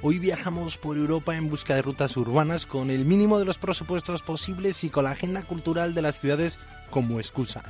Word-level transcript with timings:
Hoy 0.00 0.20
viajamos 0.20 0.78
por 0.78 0.96
Europa 0.96 1.36
en 1.36 1.50
busca 1.50 1.74
de 1.74 1.82
rutas 1.82 2.16
urbanas 2.16 2.66
con 2.66 2.90
el 2.90 3.04
mínimo 3.04 3.40
de 3.40 3.44
los 3.44 3.58
presupuestos 3.58 4.22
posibles 4.22 4.84
y 4.84 4.90
con 4.90 5.02
la 5.04 5.10
agenda 5.10 5.42
cultural 5.42 5.92
de 5.92 6.02
las 6.02 6.20
ciudades 6.20 6.60
como 6.90 7.18
excusa. 7.18 7.64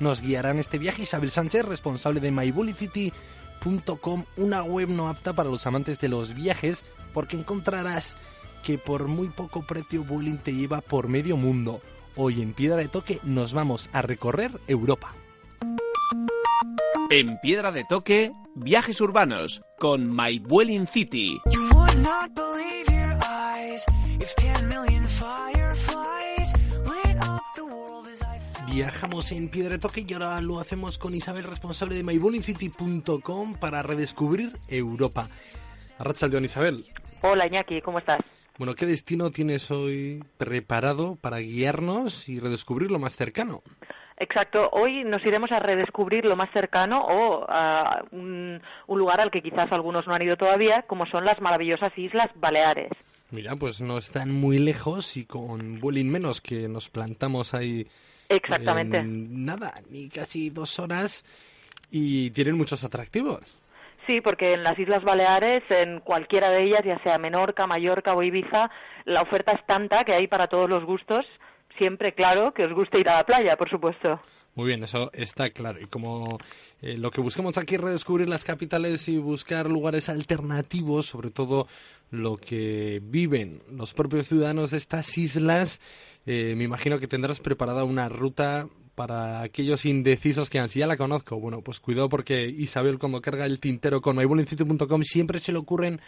Nos 0.00 0.22
guiará 0.22 0.50
en 0.50 0.60
este 0.60 0.78
viaje 0.78 1.02
Isabel 1.02 1.30
Sánchez, 1.30 1.66
responsable 1.66 2.20
de 2.20 2.30
mybullycity.com, 2.30 4.24
una 4.38 4.62
web 4.62 4.88
no 4.88 5.08
apta 5.10 5.34
para 5.34 5.50
los 5.50 5.66
amantes 5.66 5.98
de 6.00 6.08
los 6.08 6.32
viajes, 6.34 6.86
porque 7.12 7.36
encontrarás 7.36 8.16
que 8.62 8.78
por 8.78 9.06
muy 9.06 9.28
poco 9.28 9.62
precio 9.66 10.04
Vueling 10.04 10.38
te 10.38 10.54
lleva 10.54 10.80
por 10.80 11.08
medio 11.08 11.36
mundo. 11.36 11.82
Hoy 12.16 12.40
en 12.40 12.54
Piedra 12.54 12.78
de 12.78 12.88
Toque 12.88 13.20
nos 13.24 13.52
vamos 13.52 13.90
a 13.92 14.00
recorrer 14.00 14.58
Europa. 14.68 15.14
En 17.10 17.38
Piedra 17.40 17.72
de 17.72 17.84
Toque, 17.84 18.32
viajes 18.54 19.02
urbanos 19.02 19.60
con 19.78 20.16
My. 20.16 20.40
Viajamos 28.74 29.32
en 29.32 29.48
Piedra 29.48 29.70
de 29.70 29.78
Toque 29.78 30.04
y 30.06 30.12
ahora 30.12 30.40
lo 30.40 30.60
hacemos 30.60 30.98
con 30.98 31.14
Isabel, 31.14 31.44
responsable 31.44 31.94
de 31.94 32.02
mybullingcity.com 32.02 33.54
para 33.54 33.82
redescubrir 33.82 34.58
Europa. 34.68 35.28
Arrachaldeón, 35.98 36.44
Isabel. 36.44 36.84
Hola 37.22 37.46
Iñaki, 37.46 37.80
¿cómo 37.80 38.00
estás? 38.00 38.18
Bueno, 38.58 38.74
¿qué 38.74 38.86
destino 38.86 39.30
tienes 39.30 39.70
hoy 39.70 40.22
preparado 40.36 41.16
para 41.16 41.38
guiarnos 41.38 42.28
y 42.28 42.40
redescubrir 42.40 42.90
lo 42.90 42.98
más 42.98 43.16
cercano? 43.16 43.62
Exacto, 44.16 44.70
hoy 44.72 45.02
nos 45.02 45.24
iremos 45.26 45.50
a 45.50 45.58
redescubrir 45.58 46.24
lo 46.24 46.36
más 46.36 46.48
cercano 46.52 47.00
o 47.00 47.44
a 47.48 48.04
un, 48.12 48.62
un, 48.86 48.98
lugar 48.98 49.20
al 49.20 49.30
que 49.30 49.42
quizás 49.42 49.70
algunos 49.72 50.06
no 50.06 50.14
han 50.14 50.22
ido 50.22 50.36
todavía, 50.36 50.82
como 50.82 51.04
son 51.06 51.24
las 51.24 51.40
maravillosas 51.40 51.92
Islas 51.96 52.28
Baleares. 52.36 52.92
Mira, 53.30 53.56
pues 53.56 53.80
no 53.80 53.98
están 53.98 54.30
muy 54.30 54.60
lejos 54.60 55.16
y 55.16 55.24
con 55.24 55.80
Vueling 55.80 56.10
menos 56.10 56.40
que 56.40 56.68
nos 56.68 56.88
plantamos 56.88 57.54
ahí. 57.54 57.88
Exactamente. 58.28 58.98
En 58.98 59.44
nada, 59.44 59.74
ni 59.90 60.08
casi 60.08 60.50
dos 60.50 60.78
horas 60.78 61.24
y 61.90 62.30
tienen 62.30 62.56
muchos 62.56 62.84
atractivos. 62.84 63.58
Sí, 64.06 64.20
porque 64.20 64.52
en 64.54 64.62
las 64.62 64.78
Islas 64.78 65.02
Baleares, 65.02 65.62
en 65.70 66.00
cualquiera 66.00 66.50
de 66.50 66.62
ellas, 66.62 66.82
ya 66.84 67.02
sea 67.02 67.18
Menorca, 67.18 67.66
Mallorca 67.66 68.14
o 68.14 68.22
Ibiza, 68.22 68.70
la 69.04 69.22
oferta 69.22 69.52
es 69.52 69.66
tanta 69.66 70.04
que 70.04 70.12
hay 70.12 70.26
para 70.28 70.46
todos 70.46 70.68
los 70.68 70.84
gustos 70.84 71.24
siempre 71.78 72.14
claro 72.14 72.52
que 72.52 72.64
os 72.64 72.72
guste 72.72 73.00
ir 73.00 73.08
a 73.08 73.16
la 73.16 73.26
playa, 73.26 73.56
por 73.56 73.70
supuesto. 73.70 74.20
Muy 74.54 74.68
bien, 74.68 74.84
eso 74.84 75.10
está 75.12 75.50
claro. 75.50 75.80
Y 75.80 75.86
como 75.86 76.38
eh, 76.80 76.96
lo 76.96 77.10
que 77.10 77.20
buscamos 77.20 77.58
aquí 77.58 77.74
es 77.74 77.80
redescubrir 77.80 78.28
las 78.28 78.44
capitales 78.44 79.08
y 79.08 79.18
buscar 79.18 79.68
lugares 79.68 80.08
alternativos, 80.08 81.06
sobre 81.06 81.30
todo 81.30 81.66
lo 82.10 82.36
que 82.36 83.00
viven 83.02 83.62
los 83.70 83.94
propios 83.94 84.28
ciudadanos 84.28 84.70
de 84.70 84.76
estas 84.76 85.18
islas, 85.18 85.80
eh, 86.26 86.54
me 86.56 86.64
imagino 86.64 87.00
que 87.00 87.08
tendrás 87.08 87.40
preparada 87.40 87.82
una 87.82 88.08
ruta 88.08 88.68
para 88.94 89.42
aquellos 89.42 89.84
indecisos 89.86 90.48
que 90.48 90.66
si 90.68 90.78
ya 90.78 90.86
la 90.86 90.96
conozco, 90.96 91.40
bueno, 91.40 91.60
pues 91.62 91.80
cuidado 91.80 92.08
porque 92.08 92.46
Isabel 92.46 93.00
cuando 93.00 93.20
carga 93.20 93.44
el 93.44 93.58
tintero 93.58 94.00
con 94.00 94.16
mybullingcity.com 94.16 95.02
siempre 95.02 95.40
se 95.40 95.50
le 95.50 95.58
ocurren 95.58 96.00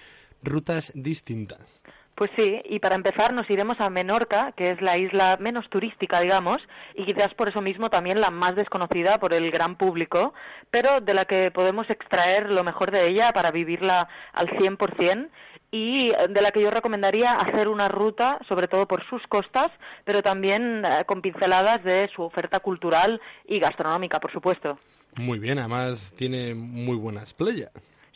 rutas 0.43 0.93
distintas. 0.95 1.83
Pues 2.17 2.31
sí, 2.35 2.63
y 2.65 2.79
para 2.79 2.95
empezar 2.95 3.35
nos 3.35 3.49
iremos 3.51 3.79
a 3.79 3.91
Menorca, 3.91 4.53
que 4.53 4.71
es 4.71 4.81
la 4.81 4.97
isla 4.97 5.37
menos 5.39 5.69
turística, 5.69 6.19
digamos, 6.21 6.57
y 6.95 7.05
quizás 7.05 7.35
por 7.35 7.51
eso 7.51 7.61
mismo 7.61 7.91
también 7.91 8.23
la 8.23 8.31
más 8.31 8.57
desconocida 8.57 9.21
por 9.21 9.35
el 9.35 9.51
gran 9.51 9.77
público, 9.77 10.33
pero 10.71 11.03
de 11.03 11.13
la 11.13 11.27
que 11.27 11.51
podemos 11.51 11.91
extraer 11.91 12.49
lo 12.49 12.65
mejor 12.65 12.91
de 12.91 13.07
ella 13.07 13.33
para 13.33 13.51
vivirla 13.51 14.09
al 14.33 14.49
100% 14.49 15.29
y 15.71 16.09
de 16.09 16.41
la 16.41 16.53
que 16.53 16.63
yo 16.63 16.71
recomendaría 16.71 17.33
hacer 17.33 17.69
una 17.69 17.89
ruta, 17.89 18.39
sobre 18.49 18.67
todo 18.67 18.89
por 18.89 19.07
sus 19.11 19.23
costas, 19.27 19.69
pero 20.05 20.23
también 20.23 20.87
eh, 20.87 21.05
con 21.05 21.21
pinceladas 21.21 21.85
de 21.85 22.09
su 22.17 22.23
oferta 22.23 22.61
cultural 22.61 23.21
y 23.47 23.59
gastronómica, 23.59 24.21
por 24.21 24.33
supuesto. 24.33 24.79
Muy 25.17 25.39
bien, 25.39 25.59
además 25.59 26.15
tiene 26.17 26.55
muy 26.55 26.97
buenas 26.97 27.35
playas. 27.35 27.73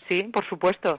Sí, 0.09 0.23
por 0.23 0.49
supuesto. 0.49 0.99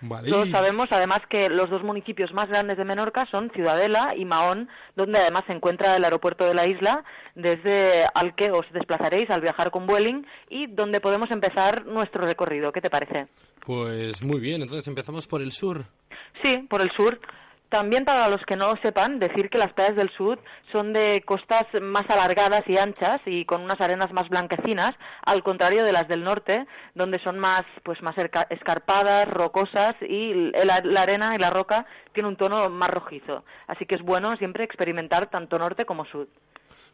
Vale. 0.00 0.30
Todos 0.30 0.50
sabemos 0.50 0.86
además 0.90 1.20
que 1.28 1.48
los 1.48 1.68
dos 1.70 1.82
municipios 1.82 2.32
más 2.32 2.48
grandes 2.48 2.78
de 2.78 2.84
Menorca 2.84 3.26
son 3.30 3.50
Ciudadela 3.50 4.14
y 4.16 4.24
Mahón, 4.24 4.68
donde 4.94 5.18
además 5.18 5.44
se 5.46 5.54
encuentra 5.54 5.96
el 5.96 6.04
aeropuerto 6.04 6.44
de 6.44 6.54
la 6.54 6.66
isla, 6.66 7.04
desde 7.34 8.04
al 8.14 8.34
que 8.36 8.50
os 8.50 8.64
desplazaréis 8.72 9.28
al 9.30 9.40
viajar 9.40 9.70
con 9.70 9.86
Vueling 9.86 10.24
y 10.48 10.66
donde 10.68 11.00
podemos 11.00 11.30
empezar 11.30 11.86
nuestro 11.86 12.24
recorrido. 12.24 12.70
¿Qué 12.72 12.80
te 12.80 12.90
parece? 12.90 13.26
Pues 13.66 14.22
muy 14.22 14.40
bien, 14.40 14.62
entonces 14.62 14.86
empezamos 14.86 15.26
por 15.26 15.42
el 15.42 15.52
sur. 15.52 15.84
Sí, 16.42 16.58
por 16.70 16.80
el 16.80 16.90
sur. 16.96 17.20
También 17.68 18.06
para 18.06 18.28
los 18.28 18.40
que 18.46 18.56
no 18.56 18.72
lo 18.72 18.80
sepan, 18.80 19.18
decir 19.18 19.50
que 19.50 19.58
las 19.58 19.74
playas 19.74 19.94
del 19.94 20.10
sur 20.16 20.40
son 20.72 20.94
de 20.94 21.22
costas 21.26 21.66
más 21.82 22.08
alargadas 22.08 22.62
y 22.66 22.78
anchas 22.78 23.20
y 23.26 23.44
con 23.44 23.60
unas 23.60 23.78
arenas 23.80 24.10
más 24.10 24.30
blanquecinas, 24.30 24.94
al 25.22 25.42
contrario 25.42 25.84
de 25.84 25.92
las 25.92 26.08
del 26.08 26.24
norte, 26.24 26.66
donde 26.94 27.18
son 27.22 27.38
más, 27.38 27.64
pues 27.82 28.00
más 28.00 28.14
escarpadas, 28.48 29.28
rocosas 29.28 29.94
y 30.00 30.50
la, 30.64 30.80
la 30.82 31.02
arena 31.02 31.34
y 31.34 31.38
la 31.38 31.50
roca 31.50 31.84
tiene 32.14 32.30
un 32.30 32.36
tono 32.36 32.70
más 32.70 32.88
rojizo. 32.88 33.44
Así 33.66 33.84
que 33.84 33.96
es 33.96 34.02
bueno 34.02 34.34
siempre 34.38 34.64
experimentar 34.64 35.28
tanto 35.28 35.58
norte 35.58 35.84
como 35.84 36.06
sur. 36.06 36.26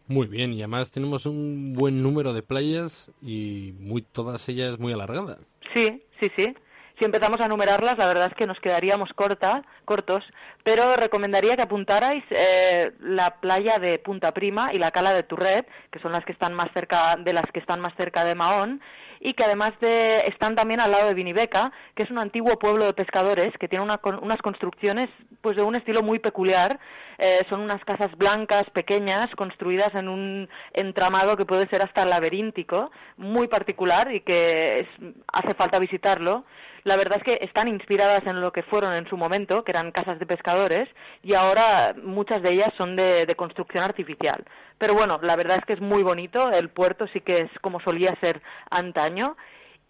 Muy 0.09 0.27
bien, 0.27 0.53
y 0.53 0.61
además 0.61 0.91
tenemos 0.91 1.25
un 1.25 1.73
buen 1.75 2.03
número 2.03 2.33
de 2.33 2.43
playas 2.43 3.13
y 3.23 3.75
muy 3.79 4.03
todas 4.03 4.49
ellas 4.49 4.81
muy 4.81 4.93
alargadas. 4.93 5.39
Sí, 5.73 6.03
sí, 6.21 6.31
sí 6.37 6.55
si 6.99 7.05
empezamos 7.05 7.41
a 7.41 7.49
numerarlas, 7.49 7.99
la 7.99 8.07
verdad 8.07 8.29
es 8.29 8.35
que 8.35 8.47
nos 8.47 8.61
quedaríamos 8.61 9.11
corta, 9.15 9.63
cortos, 9.85 10.25
pero 10.63 10.95
recomendaría 10.97 11.57
que 11.57 11.63
apuntarais 11.63 12.25
eh, 12.31 12.93
la 13.01 13.41
playa 13.41 13.79
de 13.79 13.99
Punta 13.99 14.33
Prima 14.33 14.71
y 14.73 14.79
la 14.79 14.93
cala 14.93 15.13
de 15.13 15.25
Turret, 15.25 15.69
que 15.91 15.99
son 15.99 16.13
las 16.13 16.25
que 16.25 16.33
están 16.33 16.55
más 16.55 16.69
cerca 16.73 17.17
de 17.17 17.33
las 17.33 17.45
que 17.53 17.59
están 17.61 17.81
más 17.81 17.95
cerca 17.97 18.25
de 18.25 18.35
Mahón, 18.35 18.81
y 19.21 19.33
que 19.33 19.45
además 19.45 19.73
de, 19.81 20.21
están 20.27 20.55
también 20.55 20.81
al 20.81 20.93
lado 20.93 21.09
de 21.09 21.15
Vinibeca, 21.15 21.73
que 21.95 22.03
es 22.03 22.11
un 22.11 22.19
antiguo 22.19 22.59
pueblo 22.59 22.85
de 22.85 22.93
pescadores 22.93 23.53
que 23.59 23.69
tiene 23.69 23.85
una, 23.85 23.99
unas 24.21 24.39
construcciones 24.43 25.09
pues 25.41 25.57
de 25.57 25.63
un 25.63 25.75
estilo 25.75 26.03
muy 26.03 26.19
peculiar. 26.19 26.79
Eh, 27.19 27.43
son 27.49 27.61
unas 27.61 27.85
casas 27.85 28.17
blancas, 28.17 28.65
pequeñas, 28.73 29.29
construidas 29.37 29.95
en 29.95 30.09
un 30.09 30.49
entramado 30.73 31.37
que 31.37 31.47
puede 31.47 31.67
ser 31.69 31.83
hasta 31.83 32.05
laberíntico, 32.05 32.91
muy 33.17 33.49
particular 33.49 34.13
y 34.13 34.21
que 34.21 34.81
es, 34.81 34.89
hace 35.29 35.55
falta 35.55 35.79
visitarlo 35.79 36.45
la 36.85 36.97
verdad 36.97 37.17
es 37.17 37.25
que 37.25 37.45
están 37.45 37.67
inspiradas 37.67 38.27
en 38.27 38.43
lo 38.43 38.53
que 38.53 38.63
fueron 38.63 38.93
en 38.93 39.09
su 39.09 39.17
momento, 39.17 39.65
que 39.65 39.73
eran 39.73 39.91
casas 39.91 40.19
de 40.19 40.27
pescadores, 40.27 40.87
y 41.23 41.33
ahora 41.33 41.95
muchas 42.03 42.43
de 42.43 42.53
ellas 42.53 42.73
son 42.77 42.95
de, 42.95 43.25
de, 43.25 43.35
construcción 43.35 43.83
artificial. 43.83 44.45
Pero 44.77 44.93
bueno, 44.93 45.19
la 45.23 45.35
verdad 45.35 45.57
es 45.57 45.65
que 45.65 45.73
es 45.73 45.81
muy 45.81 46.03
bonito, 46.03 46.51
el 46.51 46.69
puerto 46.69 47.07
sí 47.09 47.23
que 47.23 47.41
es 47.41 47.51
como 47.63 47.81
solía 47.81 48.15
ser 48.21 48.43
antaño 48.71 49.35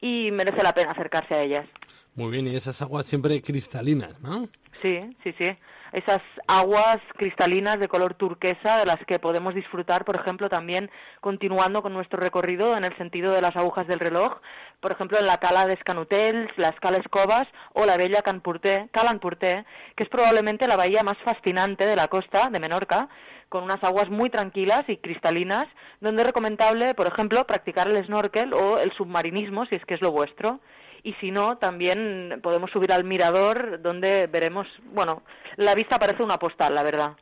y 0.00 0.30
merece 0.30 0.62
la 0.62 0.74
pena 0.74 0.92
acercarse 0.92 1.34
a 1.34 1.42
ellas. 1.42 1.66
Muy 2.14 2.30
bien, 2.30 2.46
y 2.46 2.54
esas 2.54 2.80
aguas 2.82 3.06
siempre 3.06 3.42
cristalinas, 3.42 4.20
¿no? 4.20 4.48
Sí, 4.82 5.00
sí, 5.22 5.34
sí. 5.38 5.56
Esas 5.92 6.20
aguas 6.48 6.98
cristalinas 7.16 7.78
de 7.78 7.86
color 7.86 8.14
turquesa 8.14 8.78
de 8.78 8.84
las 8.84 8.98
que 9.06 9.20
podemos 9.20 9.54
disfrutar, 9.54 10.04
por 10.04 10.16
ejemplo, 10.16 10.48
también 10.48 10.90
continuando 11.20 11.82
con 11.82 11.92
nuestro 11.92 12.18
recorrido 12.18 12.76
en 12.76 12.84
el 12.84 12.96
sentido 12.96 13.32
de 13.32 13.40
las 13.40 13.54
agujas 13.54 13.86
del 13.86 14.00
reloj, 14.00 14.40
por 14.80 14.90
ejemplo, 14.90 15.18
en 15.18 15.26
la 15.26 15.38
cala 15.38 15.66
de 15.66 15.74
Escanutels, 15.74 16.50
las 16.56 16.74
Cales 16.80 17.06
Covas 17.08 17.46
o 17.74 17.86
la 17.86 17.96
bella 17.96 18.22
Canpurté, 18.22 18.88
Calanpurté, 18.90 19.64
que 19.96 20.02
es 20.02 20.08
probablemente 20.08 20.66
la 20.66 20.76
bahía 20.76 21.04
más 21.04 21.16
fascinante 21.24 21.86
de 21.86 21.96
la 21.96 22.08
costa 22.08 22.50
de 22.50 22.60
Menorca, 22.60 23.08
con 23.54 23.62
unas 23.62 23.84
aguas 23.84 24.10
muy 24.10 24.30
tranquilas 24.30 24.82
y 24.88 24.96
cristalinas, 24.96 25.68
donde 26.00 26.22
es 26.22 26.26
recomendable, 26.26 26.92
por 26.94 27.06
ejemplo, 27.06 27.46
practicar 27.46 27.86
el 27.86 28.04
snorkel 28.04 28.52
o 28.52 28.80
el 28.80 28.90
submarinismo, 28.94 29.64
si 29.66 29.76
es 29.76 29.84
que 29.84 29.94
es 29.94 30.02
lo 30.02 30.10
vuestro 30.10 30.58
y 31.04 31.12
si 31.20 31.30
no, 31.30 31.56
también 31.58 32.40
podemos 32.42 32.72
subir 32.72 32.92
al 32.92 33.04
mirador 33.04 33.80
donde 33.80 34.26
veremos, 34.26 34.66
bueno, 34.92 35.22
la 35.54 35.76
vista 35.76 36.00
parece 36.00 36.24
una 36.24 36.36
postal, 36.36 36.74
la 36.74 36.82
verdad. 36.82 37.12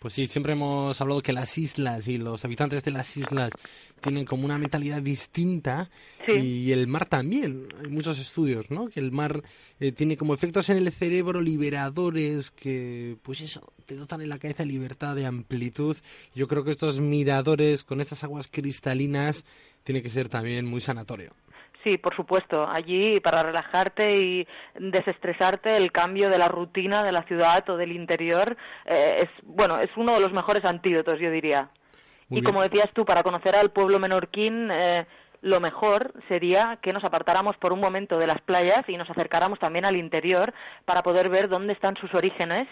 Pues 0.00 0.14
sí, 0.14 0.26
siempre 0.26 0.52
hemos 0.52 1.00
hablado 1.00 1.22
que 1.22 1.32
las 1.32 1.56
islas 1.56 2.06
y 2.06 2.18
los 2.18 2.44
habitantes 2.44 2.82
de 2.84 2.90
las 2.90 3.16
islas 3.16 3.50
tienen 4.00 4.24
como 4.26 4.44
una 4.44 4.58
mentalidad 4.58 5.00
distinta 5.00 5.90
y 6.28 6.70
el 6.72 6.86
mar 6.86 7.06
también. 7.06 7.68
Hay 7.82 7.90
muchos 7.90 8.18
estudios, 8.18 8.70
¿no? 8.70 8.88
Que 8.88 9.00
el 9.00 9.10
mar 9.10 9.42
eh, 9.80 9.92
tiene 9.92 10.16
como 10.16 10.34
efectos 10.34 10.68
en 10.68 10.78
el 10.78 10.92
cerebro 10.92 11.40
liberadores 11.40 12.50
que, 12.50 13.16
pues 13.22 13.40
eso, 13.40 13.72
te 13.86 13.96
dotan 13.96 14.20
en 14.20 14.28
la 14.28 14.38
cabeza 14.38 14.64
de 14.64 14.68
libertad, 14.68 15.16
de 15.16 15.26
amplitud. 15.26 15.96
Yo 16.34 16.46
creo 16.46 16.62
que 16.62 16.72
estos 16.72 17.00
miradores 17.00 17.84
con 17.84 18.00
estas 18.00 18.22
aguas 18.22 18.48
cristalinas 18.50 19.44
tiene 19.82 20.02
que 20.02 20.10
ser 20.10 20.28
también 20.28 20.66
muy 20.66 20.80
sanatorio. 20.80 21.32
Sí, 21.86 21.98
por 21.98 22.16
supuesto. 22.16 22.68
Allí 22.68 23.20
para 23.20 23.44
relajarte 23.44 24.18
y 24.18 24.48
desestresarte, 24.74 25.76
el 25.76 25.92
cambio 25.92 26.28
de 26.28 26.36
la 26.36 26.48
rutina 26.48 27.04
de 27.04 27.12
la 27.12 27.22
ciudad 27.22 27.62
o 27.70 27.76
del 27.76 27.92
interior 27.92 28.56
eh, 28.86 29.18
es 29.22 29.28
bueno, 29.44 29.78
es 29.78 29.90
uno 29.96 30.14
de 30.14 30.20
los 30.20 30.32
mejores 30.32 30.64
antídotos, 30.64 31.20
yo 31.20 31.30
diría. 31.30 31.70
y 32.28 32.42
como 32.42 32.60
decías 32.62 32.90
tú, 32.92 33.04
para 33.04 33.22
conocer 33.22 33.54
al 33.54 33.70
pueblo 33.70 34.00
menorquín, 34.00 34.68
eh, 34.72 35.06
lo 35.46 35.60
mejor 35.60 36.12
sería 36.26 36.80
que 36.82 36.92
nos 36.92 37.04
apartáramos 37.04 37.56
por 37.58 37.72
un 37.72 37.78
momento 37.78 38.18
de 38.18 38.26
las 38.26 38.40
playas 38.40 38.82
y 38.88 38.96
nos 38.96 39.08
acercáramos 39.08 39.60
también 39.60 39.84
al 39.84 39.94
interior 39.94 40.52
para 40.84 41.04
poder 41.04 41.28
ver 41.28 41.48
dónde 41.48 41.72
están 41.72 41.96
sus 41.96 42.12
orígenes 42.14 42.66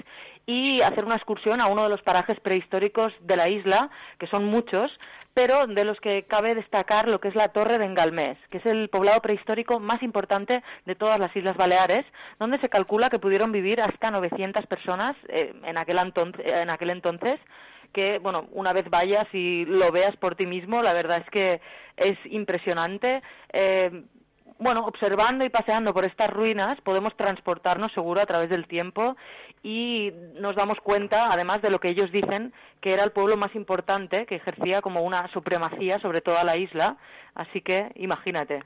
y 0.44 0.82
hacer 0.82 1.04
una 1.04 1.14
excursión 1.14 1.60
a 1.60 1.68
uno 1.68 1.84
de 1.84 1.88
los 1.88 2.02
parajes 2.02 2.40
prehistóricos 2.40 3.12
de 3.20 3.36
la 3.36 3.48
isla, 3.48 3.90
que 4.18 4.26
son 4.26 4.46
muchos, 4.46 4.90
pero 5.34 5.68
de 5.68 5.84
los 5.84 6.00
que 6.00 6.24
cabe 6.24 6.56
destacar 6.56 7.06
lo 7.06 7.20
que 7.20 7.28
es 7.28 7.36
la 7.36 7.50
Torre 7.50 7.78
de 7.78 7.84
Engalmés, 7.84 8.38
que 8.50 8.58
es 8.58 8.66
el 8.66 8.88
poblado 8.88 9.20
prehistórico 9.22 9.78
más 9.78 10.02
importante 10.02 10.64
de 10.84 10.96
todas 10.96 11.20
las 11.20 11.34
Islas 11.36 11.56
Baleares, 11.56 12.04
donde 12.40 12.58
se 12.58 12.68
calcula 12.68 13.08
que 13.08 13.20
pudieron 13.20 13.52
vivir 13.52 13.80
hasta 13.82 14.10
900 14.10 14.66
personas 14.66 15.14
eh, 15.28 15.54
en, 15.62 15.78
aquel 15.78 16.00
en 16.38 16.70
aquel 16.70 16.90
entonces 16.90 17.38
que, 17.94 18.18
bueno, 18.18 18.48
una 18.52 18.74
vez 18.74 18.90
vayas 18.90 19.26
y 19.32 19.64
lo 19.64 19.90
veas 19.90 20.14
por 20.16 20.34
ti 20.34 20.46
mismo, 20.46 20.82
la 20.82 20.92
verdad 20.92 21.22
es 21.24 21.30
que 21.30 21.60
es 21.96 22.18
impresionante. 22.26 23.22
Eh, 23.52 24.04
bueno, 24.58 24.86
observando 24.86 25.44
y 25.44 25.48
paseando 25.48 25.92
por 25.92 26.04
estas 26.04 26.30
ruinas 26.30 26.80
podemos 26.82 27.16
transportarnos 27.16 27.92
seguro 27.92 28.20
a 28.20 28.26
través 28.26 28.48
del 28.50 28.66
tiempo 28.68 29.16
y 29.62 30.12
nos 30.38 30.54
damos 30.54 30.78
cuenta, 30.80 31.32
además 31.32 31.62
de 31.62 31.70
lo 31.70 31.80
que 31.80 31.88
ellos 31.88 32.12
dicen, 32.12 32.52
que 32.80 32.92
era 32.92 33.02
el 33.02 33.12
pueblo 33.12 33.36
más 33.36 33.54
importante, 33.54 34.26
que 34.26 34.36
ejercía 34.36 34.82
como 34.82 35.00
una 35.02 35.30
supremacía 35.32 35.98
sobre 36.00 36.20
toda 36.20 36.44
la 36.44 36.56
isla. 36.56 36.98
Así 37.34 37.62
que 37.62 37.90
imagínate. 37.96 38.62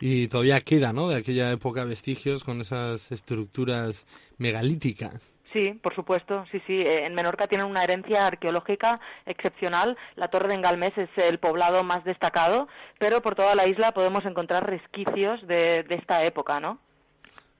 Y 0.00 0.28
todavía 0.28 0.60
queda, 0.60 0.92
¿no? 0.92 1.08
De 1.08 1.16
aquella 1.16 1.50
época 1.50 1.84
vestigios 1.84 2.44
con 2.44 2.60
esas 2.60 3.10
estructuras 3.10 4.06
megalíticas. 4.38 5.31
Sí, 5.52 5.78
por 5.82 5.94
supuesto, 5.94 6.46
sí, 6.50 6.62
sí. 6.66 6.78
Eh, 6.78 7.04
en 7.04 7.14
Menorca 7.14 7.46
tienen 7.46 7.66
una 7.66 7.84
herencia 7.84 8.26
arqueológica 8.26 9.00
excepcional. 9.26 9.98
La 10.16 10.28
Torre 10.28 10.48
de 10.48 10.54
Engalmés 10.54 10.96
es 10.96 11.10
el 11.16 11.38
poblado 11.38 11.84
más 11.84 12.04
destacado, 12.04 12.68
pero 12.98 13.20
por 13.20 13.34
toda 13.34 13.54
la 13.54 13.66
isla 13.66 13.92
podemos 13.92 14.24
encontrar 14.24 14.68
resquicios 14.68 15.46
de, 15.46 15.84
esta 15.90 16.24
época, 16.24 16.58
¿no? 16.58 16.78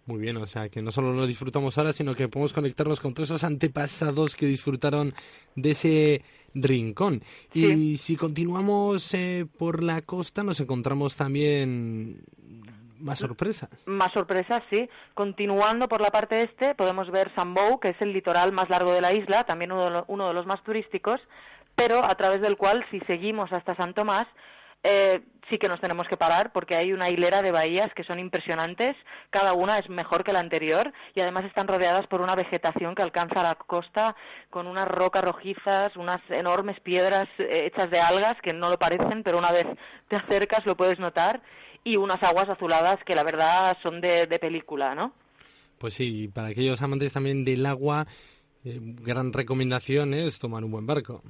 Muy 0.07 0.19
bien, 0.19 0.37
o 0.39 0.47
sea, 0.47 0.69
que 0.69 0.83
no 0.83 0.91
solo 0.91 1.13
lo 1.13 1.27
disfrutamos 1.27 1.77
ahora, 1.79 1.93
sino 1.93 2.15
que 2.15 2.29
podemos 2.29 2.53
conectarnos 2.53 2.99
con 2.99 3.15
todos 3.15 3.29
esos 3.29 3.45
antepasados 3.45 4.35
que 4.35 4.47
disfrutaron 4.47 5.15
de 5.55 5.71
ese 5.71 6.25
rincón. 6.55 7.23
Y 7.53 7.99
si 7.99 8.17
continuamos 8.17 9.13
eh, 9.15 9.47
por 9.59 9.83
la 9.83 10.03
costa, 10.03 10.43
nos 10.43 10.59
encontramos 10.61 11.15
también 11.15 12.25
más 13.03 13.19
sorpresas. 13.19 13.71
Más 13.87 14.13
sorpresas, 14.13 14.63
sí. 14.71 14.89
Continuando 15.15 15.89
por 15.89 16.01
la 16.01 16.11
parte 16.11 16.43
este, 16.43 16.75
podemos 16.75 17.11
ver 17.11 17.33
Sambou, 17.35 17.81
que 17.81 17.91
es 17.91 18.01
el 18.01 18.13
litoral 18.13 18.53
más 18.53 18.69
largo 18.71 18.93
de 18.93 19.01
la 19.01 19.13
isla, 19.13 19.45
también 19.45 19.73
uno 19.73 20.29
de, 20.29 20.35
los 20.35 20.47
más 20.47 20.63
turísticos, 20.63 21.21
pero 21.75 22.05
a 22.05 22.15
través 22.15 22.41
del 22.41 22.57
cual, 22.57 22.85
si 22.91 23.01
seguimos 23.01 23.53
hasta 23.53 23.75
San 23.77 23.95
Tomás, 23.95 24.27
eh, 24.85 25.21
sí 25.49 25.59
que 25.59 25.69
nos 25.69 25.81
tenemos 25.81 26.09
que 26.09 26.17
parar 26.17 26.53
porque 26.53 26.75
hay 26.75 26.93
una 26.93 27.09
hilera 27.09 27.41
de 27.43 27.53
bahías 27.53 27.93
que 27.95 28.05
son 28.05 28.19
impresionantes, 28.19 28.97
cada 29.31 29.53
una 29.53 29.79
es 29.79 29.89
mejor 29.89 30.25
que 30.25 30.33
la 30.33 30.41
anterior 30.41 30.93
y 31.15 31.21
además 31.21 31.45
están 31.45 31.69
rodeadas 31.69 32.07
por 32.09 32.21
una 32.21 32.35
vegetación 32.35 32.95
que 32.95 33.03
alcanza 33.03 33.43
la 33.43 33.55
costa 33.55 34.17
con 34.51 34.67
unas 34.67 34.89
rocas 34.89 35.23
rojizas, 35.23 35.95
unas 35.97 36.21
enormes 36.31 36.81
piedras 36.81 37.27
eh, 37.39 37.67
hechas 37.67 37.91
de 37.91 38.01
algas 38.01 38.35
que 38.43 38.53
no 38.53 38.71
lo 38.71 38.79
parecen, 38.79 39.23
pero 39.23 39.39
una 39.39 39.53
vez 39.53 39.67
te 40.09 40.17
acercas 40.17 40.67
lo 40.67 40.77
puedes 40.77 40.99
notar 40.99 41.43
y 41.85 41.97
unas 41.97 42.23
aguas 42.23 42.49
azuladas 42.49 42.99
que 43.05 43.15
la 43.15 43.23
verdad 43.23 43.77
son 43.83 44.01
de, 44.01 44.27
película, 44.41 44.95
¿no? 44.95 45.13
Pues 45.79 45.95
sí, 45.95 46.29
para 46.29 46.49
aquellos 46.49 46.81
amantes 46.83 47.13
también 47.13 47.45
del 47.45 47.67
agua, 47.67 48.07
eh, 48.65 48.79
gran 48.81 49.33
recomendación 49.33 50.15
es 50.15 50.39
tomar 50.39 50.65
un 50.65 50.71
buen 50.71 50.87
barco. 50.87 51.23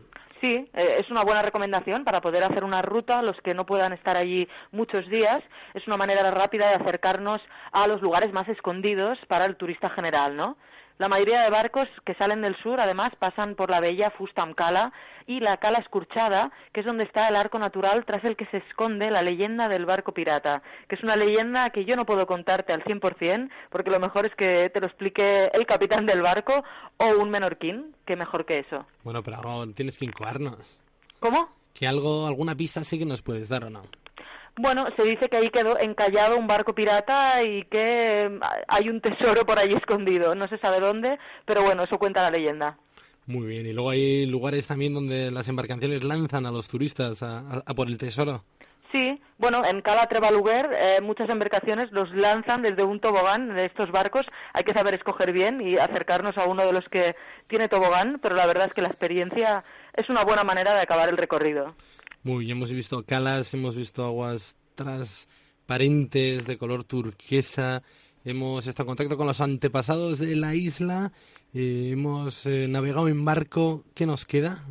Sí, 0.43 0.69
eh, 0.75 0.97
es 0.99 1.09
una 1.09 1.23
buena 1.23 1.41
recomendación 1.41 2.05
para 2.05 2.21
poder 2.21 2.43
hacer 2.43 2.65
una 2.65 2.83
ruta, 2.83 3.23
los 3.23 3.37
que 3.43 3.55
no 3.55 3.65
puedan 3.65 3.93
estar 3.93 4.17
allí 4.17 4.49
muchos 4.73 5.09
días. 5.09 5.41
Es 5.73 5.87
una 5.87 5.97
manera 5.97 6.29
rápida 6.33 6.69
de 6.69 6.75
acercarnos 6.75 7.39
a 7.71 7.87
los 7.87 8.03
lugares 8.03 8.33
más 8.33 8.49
escondidos 8.49 9.19
para 9.29 9.45
el 9.45 9.57
turista 9.57 9.89
general, 9.91 10.37
¿no? 10.37 10.57
La 10.99 11.09
mayoría 11.09 11.43
de 11.43 11.51
barcos 11.51 11.89
que 12.05 12.15
salen 12.15 12.43
del 12.43 12.57
sur, 12.63 12.81
además, 12.81 13.11
pasan 13.19 13.55
por 13.55 13.71
la 13.71 13.81
bella 13.81 14.11
Fustam 14.11 14.55
Cala 14.55 14.93
y 15.27 15.41
la 15.41 15.57
Cala 15.57 15.79
Escurchada, 15.79 16.53
que 16.73 16.81
es 16.81 16.87
donde 16.87 17.05
está 17.05 17.29
el 17.29 17.37
arco 17.37 17.59
natural 17.59 18.05
tras 18.05 18.25
el 18.25 18.37
que 18.37 18.47
se 18.47 18.59
esconde 18.59 19.11
la 19.11 19.23
leyenda 19.23 19.69
del 19.69 19.87
barco 19.87 20.13
pirata, 20.13 20.63
que 20.89 20.97
es 20.97 21.03
una 21.03 21.17
leyenda 21.17 21.71
que 21.71 21.85
yo 21.85 21.97
no 21.97 22.07
puedo 22.07 22.27
contarte 22.27 22.73
al 22.73 22.85
100%, 22.85 23.51
porque 23.71 23.91
lo 23.91 24.01
mejor 24.01 24.27
es 24.27 24.35
que 24.35 24.71
te 24.71 24.81
lo 24.81 24.87
explique 24.87 25.51
el 25.53 25.67
capitán 25.67 26.07
del 26.07 26.23
barco 26.23 26.65
o 26.99 27.07
un 27.19 27.31
menorquín, 27.31 27.95
que 28.07 28.17
mejor 28.17 28.45
que 28.45 28.61
eso. 28.61 28.87
Bueno, 29.05 29.23
pero 29.23 29.39
ahora 29.39 29.73
tienes 29.75 29.99
que 29.99 30.05
incoarnos. 30.05 30.79
¿Cómo? 31.21 31.49
Que 31.75 31.87
algo, 31.87 32.27
alguna 32.27 32.55
pista 32.55 32.85
sí 32.85 32.99
que 32.99 33.07
nos 33.07 33.23
puedes 33.23 33.49
dar 33.49 33.65
o 33.65 33.71
no. 33.71 33.83
Bueno, 34.57 34.87
se 34.97 35.05
dice 35.05 35.29
que 35.29 35.39
ahí 35.39 35.49
quedó 35.49 35.79
encallado 35.79 36.37
un 36.37 36.47
barco 36.47 36.75
pirata 36.75 37.43
y 37.43 37.65
que 37.65 38.31
mm, 38.31 38.45
hay 38.69 38.89
un 38.89 39.01
tesoro 39.01 39.47
por 39.47 39.59
allí 39.59 39.75
escondido. 39.75 40.35
No 40.35 40.47
se 40.49 40.59
sabe 40.59 40.81
dónde, 40.81 41.19
pero 41.47 41.63
bueno, 41.63 41.85
eso 41.85 41.99
cuenta 41.99 42.23
la 42.23 42.31
leyenda. 42.31 42.79
Muy 43.27 43.47
bien, 43.47 43.67
y 43.67 43.73
luego 43.73 43.91
hay 43.91 44.27
lugares 44.27 44.67
también 44.67 44.95
donde 44.95 45.31
las 45.31 45.49
embarcaciones 45.49 46.03
lanzan 46.03 46.45
a 46.45 46.51
los 46.51 46.69
turistas 46.69 47.23
a, 47.23 47.63
por 47.77 47.87
el 47.87 47.97
tesoro. 47.97 48.45
Sí, 48.93 49.23
bueno, 49.39 49.65
en 49.65 49.81
Cala 49.81 50.07
Trebaluguer 50.07 50.71
eh, 50.75 51.01
muchas 51.01 51.31
embarcaciones 51.31 51.91
los 51.93 52.11
lanzan 52.15 52.61
desde 52.61 52.83
un 52.83 53.01
tobogán 53.01 53.55
de 53.55 53.65
estos 53.65 53.91
barcos. 53.91 54.27
Hay 54.53 54.65
que 54.65 54.75
saber 54.75 54.95
escoger 54.95 55.33
bien 55.33 55.67
y 55.67 55.79
acercarnos 55.79 56.37
a 56.37 56.45
uno 56.45 56.67
de 56.67 56.73
los 56.75 56.85
que 56.91 57.17
tiene 57.47 57.69
tobogán, 57.69 58.19
pero 58.21 58.35
la 58.35 58.45
verdad 58.45 58.67
es 58.67 58.75
que 58.75 58.83
la 58.83 58.89
experiencia 58.89 59.65
es 59.95 60.11
una 60.11 60.25
buena 60.25 60.45
manera 60.45 60.75
de 60.75 60.81
acabar 60.81 61.09
el 61.09 61.17
recorrido. 61.17 61.75
Muy 62.25 62.45
bien, 62.45 62.57
hemos 62.57 62.71
visto 62.71 63.03
calas, 63.05 63.53
hemos 63.53 63.75
visto 63.75 64.05
aguas 64.05 64.57
transparentes 64.77 66.47
de 66.47 66.57
color 66.57 66.85
turquesa, 66.85 67.83
hemos 68.25 68.65
estado 68.69 68.85
en 68.85 68.91
contacto 68.91 69.17
con 69.17 69.27
los 69.27 69.41
antepasados 69.41 70.21
de 70.21 70.37
la 70.37 70.55
isla, 70.55 71.11
eh, 71.53 71.91
hemos 71.93 72.47
eh, 72.47 72.69
navegado 72.69 73.09
en 73.09 73.25
barco. 73.25 73.83
¿Qué 73.95 74.07
nos 74.07 74.25
queda? 74.25 74.65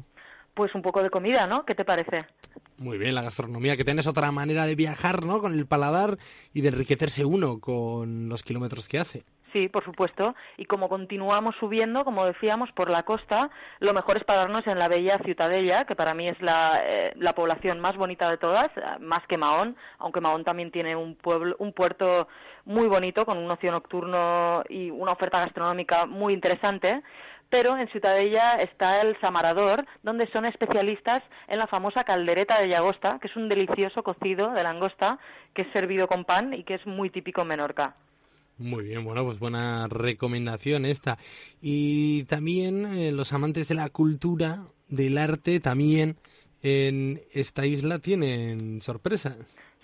Pues 0.54 0.74
un 0.76 0.82
poco 0.82 1.04
de 1.04 1.10
comida, 1.10 1.46
¿no? 1.46 1.66
¿Qué 1.66 1.76
te 1.76 1.84
parece? 1.84 2.20
Muy 2.78 2.98
bien, 2.98 3.16
la 3.16 3.22
gastronomía, 3.22 3.76
que 3.76 3.84
tienes 3.84 4.08
otra 4.08 4.32
manera 4.32 4.66
de 4.66 4.76
viajar, 4.76 5.26
¿no? 5.26 5.42
Con 5.42 5.54
el 5.54 5.66
paladar 5.66 6.20
y 6.54 6.62
de 6.62 6.70
enriquecerse 6.70 7.26
uno 7.26 7.60
con 7.60 8.30
los 8.30 8.44
kilómetros 8.44 8.88
que 8.88 9.00
hace. 9.00 9.26
Sí, 9.54 9.68
por 9.68 9.84
supuesto. 9.84 10.34
Y 10.56 10.66
como 10.66 10.88
continuamos 10.88 11.56
subiendo, 11.60 12.06
como 12.06 12.26
decíamos, 12.26 12.72
por 12.72 12.90
la 12.90 13.04
costa, 13.04 13.50
lo 13.80 13.94
mejor 13.94 14.18
es 14.18 14.24
pararnos 14.24 14.66
en 14.66 14.80
la 14.80 14.88
bella 14.88 15.18
Ciutadella, 15.26 15.84
que 15.84 15.96
para 15.96 16.14
mí 16.14 16.30
es 16.30 16.42
la, 16.42 16.82
eh, 16.86 17.14
la 17.18 17.34
población 17.34 17.82
más 17.82 17.98
bonita 17.98 18.30
de 18.30 18.38
todas, 18.38 18.70
más 19.02 19.22
que 19.28 19.38
Mahón, 19.38 19.76
aunque 20.00 20.22
Mahón 20.22 20.46
también 20.46 20.72
tiene 20.72 20.96
un, 20.96 21.16
pueblo, 21.16 21.56
un 21.60 21.74
puerto 21.74 22.30
muy 22.64 22.88
bonito, 22.88 23.26
con 23.26 23.38
un 23.38 23.52
ocio 23.52 23.72
nocturno 23.72 24.64
y 24.70 24.90
una 24.90 25.12
oferta 25.12 25.42
gastronómica 25.42 26.06
muy 26.06 26.34
interesante. 26.34 27.02
Pero 27.50 27.78
en 27.78 27.90
Ciutadella 27.90 28.56
está 28.62 29.02
el 29.02 29.20
Samarador, 29.20 29.86
donde 30.04 30.32
son 30.32 30.46
especialistas 30.46 31.22
en 31.50 31.60
la 31.60 31.68
famosa 31.68 32.06
caldereta 32.06 32.62
de 32.62 32.70
llagosta, 32.70 33.20
que 33.20 33.28
es 33.28 33.36
un 33.36 33.50
delicioso 33.50 34.04
cocido 34.04 34.52
de 34.52 34.64
langosta 34.64 35.20
que 35.54 35.64
es 35.64 35.68
servido 35.74 36.08
con 36.08 36.24
pan 36.24 36.54
y 36.54 36.64
que 36.64 36.76
es 36.76 36.86
muy 36.86 37.10
típico 37.10 37.42
en 37.42 37.50
Menorca. 37.50 37.96
Muy 38.62 38.84
bien, 38.84 39.04
bueno, 39.04 39.26
pues 39.26 39.40
buena 39.40 39.88
recomendación 39.88 40.86
esta. 40.86 41.18
Y 41.62 42.26
también 42.26 42.86
eh, 42.86 43.12
los 43.12 43.34
amantes 43.34 43.68
de 43.68 43.74
la 43.74 43.90
cultura, 43.90 44.68
del 44.88 45.18
arte, 45.18 45.60
también 45.60 46.18
en 46.62 47.22
esta 47.34 47.66
isla 47.66 47.98
tienen 47.98 48.82
sorpresas. 48.82 49.36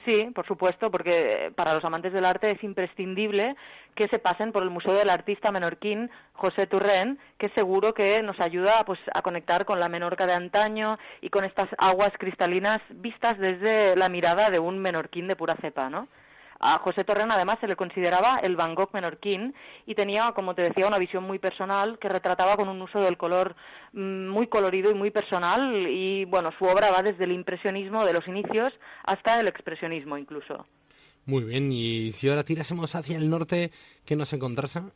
Sí, 0.05 0.29
por 0.33 0.45
supuesto, 0.45 0.91
porque 0.91 1.51
para 1.55 1.73
los 1.73 1.83
amantes 1.83 2.13
del 2.13 2.23
arte 2.23 2.51
es 2.51 2.63
imprescindible 2.63 3.55
que 3.95 4.07
se 4.09 4.19
pasen 4.19 4.51
por 4.51 4.61
el 4.61 4.69
Museo 4.69 4.93
del 4.93 5.09
Artista 5.09 5.51
Menorquín 5.51 6.11
José 6.33 6.67
Turren, 6.67 7.17
que 7.39 7.49
seguro 7.55 7.95
que 7.95 8.21
nos 8.21 8.39
ayuda 8.39 8.85
pues, 8.85 8.99
a 9.13 9.23
conectar 9.23 9.65
con 9.65 9.79
la 9.79 9.89
Menorca 9.89 10.27
de 10.27 10.33
antaño 10.33 10.99
y 11.19 11.31
con 11.31 11.45
estas 11.45 11.67
aguas 11.79 12.11
cristalinas 12.19 12.79
vistas 12.89 13.39
desde 13.39 13.95
la 13.95 14.07
mirada 14.07 14.51
de 14.51 14.59
un 14.59 14.77
menorquín 14.77 15.27
de 15.27 15.35
pura 15.35 15.57
cepa, 15.59 15.89
¿no? 15.89 16.07
A 16.59 16.79
José 16.79 17.03
Torren 17.03 17.31
además 17.31 17.57
se 17.61 17.67
le 17.67 17.75
consideraba 17.75 18.39
el 18.39 18.55
Van 18.55 18.75
Gogh 18.75 18.89
menorquín 18.93 19.53
y 19.85 19.95
tenía, 19.95 20.31
como 20.31 20.55
te 20.55 20.63
decía, 20.63 20.87
una 20.87 20.97
visión 20.97 21.23
muy 21.23 21.39
personal 21.39 21.99
que 21.99 22.09
retrataba 22.09 22.55
con 22.55 22.67
un 22.67 22.81
uso 22.81 22.99
del 22.99 23.17
color 23.17 23.55
mm, 23.93 24.27
muy 24.27 24.47
colorido 24.47 24.91
y 24.91 24.95
muy 24.95 25.11
personal 25.11 25.87
y 25.87 26.25
bueno, 26.25 26.51
su 26.57 26.65
obra 26.65 26.91
va 26.91 27.03
desde 27.03 27.25
el 27.25 27.31
impresionismo 27.31 28.05
de 28.05 28.13
los 28.13 28.27
inicios 28.27 28.73
hasta 29.03 29.39
el 29.39 29.47
expresionismo 29.47 30.17
incluso. 30.17 30.65
Muy 31.25 31.43
bien, 31.43 31.71
y 31.73 32.13
si 32.13 32.29
ahora 32.29 32.45
tirásemos 32.45 32.95
hacia 32.95 33.17
el 33.17 33.29
norte, 33.29 33.71
¿qué 34.05 34.15
nos, 34.15 34.33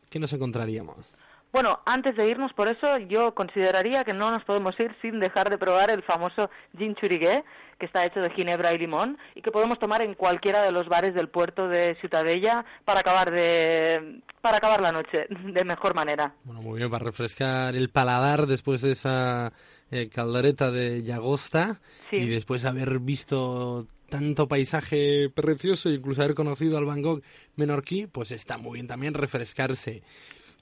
¿qué 0.10 0.20
nos 0.20 0.34
encontraríamos? 0.34 1.14
Bueno, 1.54 1.82
antes 1.86 2.16
de 2.16 2.28
irnos 2.28 2.54
por 2.54 2.70
eso, 2.70 2.98
yo 2.98 3.36
consideraría 3.36 4.06
que 4.06 4.14
no 4.14 4.32
nos 4.32 4.44
podemos 4.46 4.74
ir 4.80 4.96
sin 5.02 5.20
dejar 5.20 5.50
de 5.50 5.58
probar 5.58 5.92
el 5.92 6.02
famoso 6.04 6.50
gin 6.78 6.96
churigué, 6.96 7.44
que 7.78 7.88
está 7.88 8.06
hecho 8.06 8.22
de 8.22 8.30
ginebra 8.32 8.74
y 8.74 8.78
limón 8.78 9.18
y 9.36 9.42
que 9.42 9.52
podemos 9.52 9.78
tomar 9.78 10.02
en 10.02 10.14
cualquiera 10.14 10.62
de 10.62 10.72
los 10.72 10.88
bares 10.88 11.14
del 11.14 11.28
puerto 11.28 11.68
de 11.68 11.96
Ciutadella 12.00 12.64
para 12.86 13.02
acabar 13.02 13.32
de 13.32 14.22
para 14.40 14.58
acabar 14.58 14.82
la 14.82 14.92
noche 14.92 15.28
de 15.30 15.66
mejor 15.66 15.94
manera. 15.94 16.36
Bueno, 16.46 16.62
muy 16.62 16.78
bien, 16.78 16.90
para 16.90 17.04
refrescar 17.04 17.76
el 17.76 17.90
paladar 17.90 18.46
después 18.46 18.82
de 18.82 18.94
esa 18.94 19.52
eh, 19.90 20.10
caldereta 20.10 20.72
de 20.72 21.04
Llagosta 21.04 21.82
y 22.12 22.30
después 22.30 22.62
de 22.62 22.70
haber 22.70 23.00
visto 23.00 23.88
tanto 24.10 24.48
paisaje 24.48 25.30
precioso 25.30 25.90
incluso 25.90 26.22
haber 26.22 26.36
conocido 26.36 26.78
al 26.78 26.86
Van 26.86 27.02
Gogh 27.02 27.24
menorquí, 27.56 28.08
pues 28.08 28.32
está 28.32 28.58
muy 28.58 28.76
bien 28.76 28.88
también 28.88 29.14
refrescarse 29.14 30.04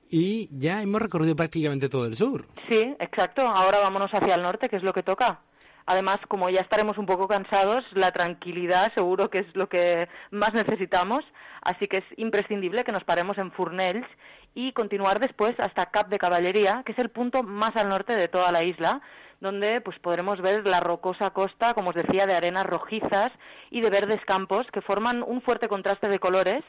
y 0.10 0.50
ya 0.52 0.82
hemos 0.82 1.02
recorrido 1.02 1.36
prácticamente 1.36 1.90
todo 1.90 2.06
el 2.06 2.16
sur. 2.16 2.46
Sí, 2.68 2.96
exacto. 3.00 3.42
Ahora 3.48 3.80
vámonos 3.80 4.12
hacia 4.12 4.36
el 4.36 4.42
norte, 4.42 4.70
que 4.70 4.78
es 4.78 4.84
lo 4.84 4.94
que 4.94 5.04
toca. 5.04 5.42
Además, 5.86 6.20
como 6.28 6.50
ya 6.50 6.62
estaremos 6.62 6.98
un 7.00 7.08
poco 7.08 7.28
cansados, 7.28 7.84
la 7.94 8.12
tranquilidad 8.12 8.94
seguro 8.94 9.30
que 9.30 9.40
es 9.40 9.56
lo 9.56 9.70
que 9.70 10.08
más 10.30 10.54
necesitamos, 10.54 11.26
así 11.64 11.88
que 11.88 11.98
es 11.98 12.04
imprescindible 12.18 12.84
que 12.84 12.92
nos 12.92 13.04
paremos 13.04 13.40
en 13.40 13.52
Furnells 13.52 14.06
y 14.54 14.72
continuar 14.74 15.20
después 15.20 15.60
hasta 15.60 15.88
Cap 15.88 16.10
de 16.10 16.20
Caballería, 16.20 16.84
que 16.86 16.92
es 16.92 17.00
el 17.00 17.10
punto 17.10 17.42
más 17.42 17.76
al 17.76 17.90
norte 17.90 18.16
de 18.16 18.28
toda 18.28 18.52
la 18.52 18.64
isla, 18.64 19.02
donde 19.42 19.82
pues 19.82 19.98
podremos 20.00 20.40
ver 20.42 20.68
la 20.68 20.80
rocosa 20.80 21.32
costa, 21.32 21.74
como 21.74 21.90
os 21.90 21.96
decía, 21.96 22.28
de 22.28 22.36
arenas 22.36 22.68
rojizas 22.68 23.32
y 23.72 23.82
de 23.82 23.90
verdes 23.90 24.24
campos 24.26 24.68
que 24.72 24.82
forman 24.82 25.24
un 25.24 25.42
fuerte 25.42 25.68
contraste 25.68 26.08
de 26.08 26.20
colores 26.20 26.64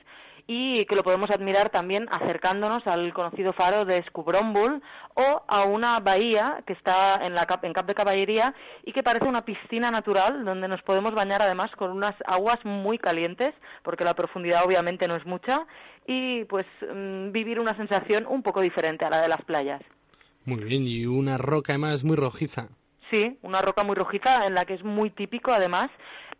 y 0.47 0.85
que 0.85 0.97
lo 0.97 1.03
podemos 1.03 1.31
admirar 1.31 1.71
también 1.71 2.09
acercándonos 2.11 2.87
al 2.87 3.13
conocido 3.13 3.53
faro 3.53 3.85
de 3.85 4.03
Scubrombul 4.05 4.83
o 5.15 5.43
a 5.47 5.65
una 5.65 5.99
bahía 6.01 6.63
que 6.67 6.73
está 6.73 7.21
en, 7.25 7.35
la 7.35 7.47
Cap, 7.47 7.65
en 7.65 7.73
Cap 7.73 7.87
de 7.87 7.95
Caballería 7.95 8.55
y 8.85 8.93
que 8.93 9.03
parece 9.03 9.27
una 9.27 9.45
piscina 9.45 9.91
natural 9.91 10.45
donde 10.45 10.69
nos 10.69 10.83
podemos 10.83 11.15
bañar 11.15 11.43
además 11.43 11.71
con 11.77 11.91
unas 11.91 12.15
aguas 12.27 12.59
muy 12.65 12.99
calientes 12.99 13.51
porque 13.83 14.05
la 14.05 14.15
profundidad 14.15 14.65
obviamente 14.65 15.09
no 15.09 15.17
es 15.17 15.27
mucha 15.27 15.67
y 16.07 16.45
pues 16.45 16.67
mm, 16.83 17.33
vivir 17.33 17.61
una 17.61 17.77
sensación 17.77 18.27
un 18.29 18.43
poco 18.43 18.61
diferente 18.61 19.05
a 19.05 19.11
la 19.11 19.21
de 19.21 19.29
las 19.29 19.43
playas. 19.43 19.83
Muy 20.45 20.65
bien, 20.65 20.87
y 20.87 21.07
una 21.07 21.37
roca 21.39 21.73
además 21.73 22.03
muy 22.03 22.17
rojiza. 22.17 22.69
Sí, 23.11 23.39
una 23.43 23.61
roca 23.61 23.85
muy 23.85 23.95
rojiza 23.95 24.47
en 24.47 24.55
la 24.55 24.65
que 24.65 24.75
es 24.75 24.85
muy 24.85 25.11
típico 25.11 25.53
además 25.53 25.91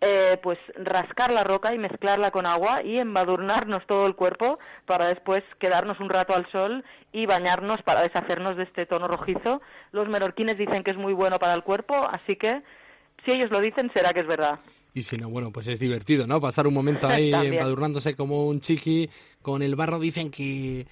eh, 0.02 0.38
pues 0.42 0.59
rascar 0.76 1.30
la 1.30 1.45
roca 1.45 1.75
y 1.75 1.78
mezclarla 1.78 2.30
con 2.30 2.47
agua 2.47 2.83
y 2.83 2.99
embadurnarnos 2.99 3.87
todo 3.87 4.07
el 4.07 4.14
cuerpo 4.14 4.59
para 4.87 5.07
después 5.07 5.42
quedarnos 5.59 6.00
un 6.00 6.09
rato 6.09 6.35
al 6.35 6.50
sol 6.50 6.85
y 7.12 7.26
bañarnos 7.26 7.83
para 7.83 8.02
deshacernos 8.02 8.57
de 8.57 8.62
este 8.62 8.87
tono 8.87 9.09
rojizo. 9.09 9.61
Los 9.92 10.09
menorquines 10.09 10.57
dicen 10.57 10.83
que 10.85 10.92
es 10.92 10.97
muy 10.97 11.12
bueno 11.12 11.38
para 11.38 11.52
el 11.52 11.62
cuerpo, 11.62 11.95
así 11.95 12.37
que 12.37 12.62
si 13.26 13.33
ellos 13.33 13.50
lo 13.50 13.61
dicen 13.61 13.90
será 13.92 14.14
que 14.14 14.21
es 14.21 14.26
verdad. 14.26 14.59
Y 14.95 15.02
si 15.02 15.19
no, 15.19 15.28
bueno, 15.28 15.52
pues 15.52 15.69
es 15.69 15.78
divertido, 15.78 16.26
¿no? 16.26 16.40
Pasar 16.40 16.66
un 16.66 16.75
momento 16.75 17.07
ahí 17.07 17.33
embadurnándose 17.35 18.16
como 18.16 18.47
un 18.47 18.61
chiqui 18.61 19.11
con 19.42 19.62
el 19.62 19.76
barro 19.76 19.99
dicen 19.99 20.30
que, 20.30 20.87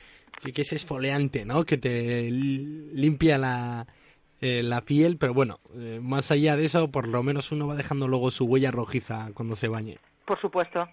que 0.54 0.62
es 0.62 0.72
esfoleante, 0.72 1.46
¿no? 1.46 1.64
Que 1.64 1.78
te 1.78 2.30
limpia 2.30 3.38
la, 3.38 3.86
eh, 4.40 4.62
la 4.62 4.82
piel, 4.82 5.16
pero 5.16 5.34
bueno, 5.34 5.58
eh, 5.76 6.00
más 6.02 6.30
allá 6.30 6.56
de 6.56 6.64
eso, 6.64 6.90
por 6.90 7.08
lo 7.08 7.22
menos 7.22 7.50
uno 7.50 7.66
va 7.66 7.74
dejando 7.74 8.06
luego 8.06 8.30
su 8.30 8.44
huella 8.44 8.70
rojiza 8.70 9.30
cuando 9.34 9.56
se 9.56 9.68
bañe. 9.68 9.98
Por 10.24 10.40
supuesto. 10.40 10.88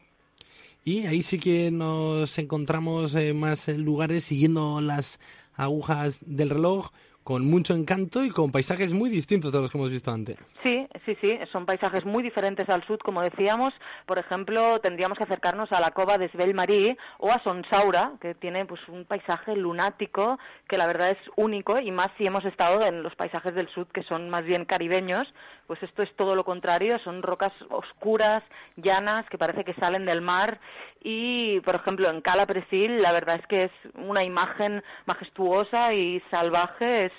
Y 0.84 1.06
ahí 1.06 1.22
sí 1.22 1.40
que 1.40 1.72
nos 1.72 2.38
encontramos 2.38 3.16
eh, 3.16 3.34
más 3.34 3.68
lugares 3.68 4.24
siguiendo 4.24 4.82
las 4.82 5.20
agujas 5.56 6.18
del 6.22 6.50
reloj 6.50 6.92
con 7.25 7.44
mucho 7.44 7.74
encanto 7.74 8.24
y 8.24 8.29
con 8.29 8.51
paisajes 8.51 8.94
muy 8.94 9.10
distintos 9.10 9.51
de 9.51 9.60
los 9.60 9.72
que 9.72 9.79
hemos 9.79 9.89
visto 9.89 10.12
antes. 10.12 10.38
Sí, 10.63 10.88
sí, 11.08 11.17
sí, 11.24 11.39
son 11.51 11.65
paisajes 11.65 12.05
muy 12.05 12.22
diferentes 12.22 12.70
al 12.70 12.86
sur, 12.86 13.00
como 13.00 13.24
decíamos. 13.24 13.74
Por 14.05 14.20
ejemplo, 14.20 14.79
tendríamos 14.79 15.17
que 15.17 15.24
acercarnos 15.24 15.72
a 15.72 15.82
la 15.82 15.89
cova 15.89 16.20
de 16.20 16.29
Svelmarí 16.29 16.96
o 17.17 17.32
a 17.32 17.41
Sonsaura, 17.44 18.12
que 18.22 18.36
tiene 18.36 18.67
pues 18.67 18.79
un 18.88 19.05
paisaje 19.05 19.55
lunático 19.55 20.38
que 20.70 20.77
la 20.77 20.86
verdad 20.86 21.10
es 21.10 21.17
único 21.36 21.79
y 21.79 21.89
más 21.89 22.10
si 22.20 22.27
hemos 22.27 22.46
estado 22.46 22.86
en 22.86 23.01
los 23.01 23.15
paisajes 23.15 23.55
del 23.55 23.70
sur 23.70 23.88
que 23.88 24.03
son 24.03 24.29
más 24.29 24.44
bien 24.44 24.65
caribeños, 24.65 25.27
pues 25.68 25.82
esto 25.84 26.04
es 26.04 26.16
todo 26.16 26.36
lo 26.36 26.44
contrario, 26.44 27.00
son 27.04 27.22
rocas 27.22 27.54
oscuras, 27.70 28.44
llanas, 28.76 29.26
que 29.30 29.38
parece 29.38 29.64
que 29.64 29.74
salen 29.76 30.04
del 30.04 30.22
mar 30.22 30.60
y, 31.04 31.60
por 31.62 31.76
ejemplo, 31.76 32.10
en 32.10 32.22
Cala 32.22 32.46
Presil 32.46 33.02
la 33.02 33.12
verdad 33.12 33.40
es 33.40 33.48
que 33.48 33.64
es 33.64 33.72
una 33.96 34.24
imagen 34.24 34.84
majestuosa 35.06 35.94
y 35.94 36.22
salvaje, 36.32 37.06
es 37.06 37.12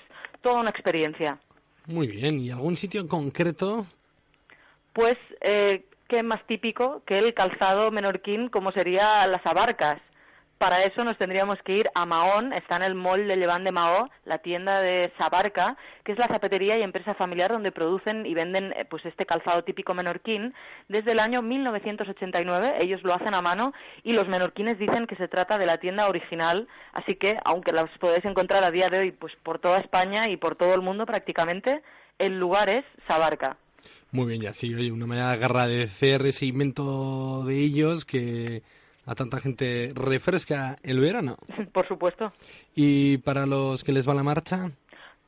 toda 0.43 0.61
una 0.61 0.71
experiencia. 0.71 1.39
Muy 1.87 2.09
bien, 2.09 2.41
¿y 2.41 2.51
algún 2.51 2.77
sitio 2.77 3.01
en 3.01 3.09
concreto? 3.09 3.87
Pues, 4.93 5.17
eh, 5.41 5.85
¿qué 6.09 6.23
más 6.23 6.45
típico 6.47 7.03
que 7.07 7.19
el 7.19 7.35
calzado 7.35 7.91
menorquín 7.91 8.49
como 8.49 8.73
sería 8.73 9.27
las 9.27 9.45
abarcas? 9.45 10.01
Para 10.59 10.83
eso 10.85 11.05
nos 11.05 11.19
tendríamos 11.19 11.59
que 11.63 11.75
ir 11.75 11.91
a 11.95 12.07
Mahón, 12.07 12.55
está 12.55 12.77
en 12.77 12.83
el 12.83 12.95
mall 12.95 13.29
de 13.29 13.37
Leván 13.37 13.63
de 13.63 13.73
Mahó, 13.73 14.09
la 14.25 14.39
tienda 14.39 14.81
de 14.81 15.13
Sabarca, 15.19 15.77
que 16.03 16.13
es 16.13 16.19
la 16.19 16.29
zapatería 16.29 16.79
y 16.79 16.83
empresa 16.83 17.15
familiar 17.15 17.51
donde 17.51 17.73
producen 17.73 18.25
y 18.25 18.33
venden 18.33 18.73
eh, 18.73 18.87
pues 18.89 19.05
este 19.05 19.27
calzado 19.27 19.65
típico 19.65 19.93
menorquín. 19.93 20.55
Desde 20.89 21.13
el 21.13 21.21
año 21.21 21.43
1989 21.43 22.77
ellos 22.81 23.03
lo 23.03 23.13
hacen 23.13 23.35
a 23.35 23.43
mano 23.43 23.75
y 24.03 24.13
los 24.13 24.29
menorquines 24.29 24.79
dicen 24.79 25.07
que 25.07 25.17
se 25.17 25.29
trata 25.29 25.59
de 25.59 25.67
la 25.67 25.77
tienda 25.77 26.09
original, 26.09 26.69
así 26.95 27.17
que 27.17 27.37
aunque 27.45 27.73
las 27.73 27.91
podéis 27.99 28.25
encontrar 28.25 28.65
a 28.65 28.71
día 28.71 28.89
de 28.89 29.01
hoy 29.01 29.11
pues 29.13 29.35
por 29.43 29.59
toda 29.59 29.79
España 29.79 30.31
y 30.31 30.39
por 30.39 30.57
todo 30.57 30.75
el 30.75 30.81
mundo 30.81 31.05
prácticamente, 31.05 31.83
el 32.19 32.41
lugar 32.41 32.71
es 32.71 32.85
Sabarca. 33.07 33.59
Muy 34.11 34.27
bien, 34.27 34.41
ya 34.41 34.55
sí, 34.55 34.75
oye, 34.75 34.91
una 34.91 35.07
manera 35.07 35.29
de 35.29 35.35
agradecer 35.35 36.25
ese 36.25 36.47
invento 36.47 37.45
de 37.45 37.59
ellos 37.59 38.07
que 38.07 38.63
a 39.07 39.15
tanta 39.15 39.41
gente 39.41 39.93
refresca 39.95 40.77
el 40.83 41.01
verano. 41.01 41.37
Por 41.73 41.87
supuesto. 41.89 42.33
¿Y 42.75 43.19
para 43.19 43.47
los 43.47 43.85
que 43.85 43.93
les 43.93 44.09
va 44.09 44.15
la 44.15 44.23
marcha? 44.23 44.71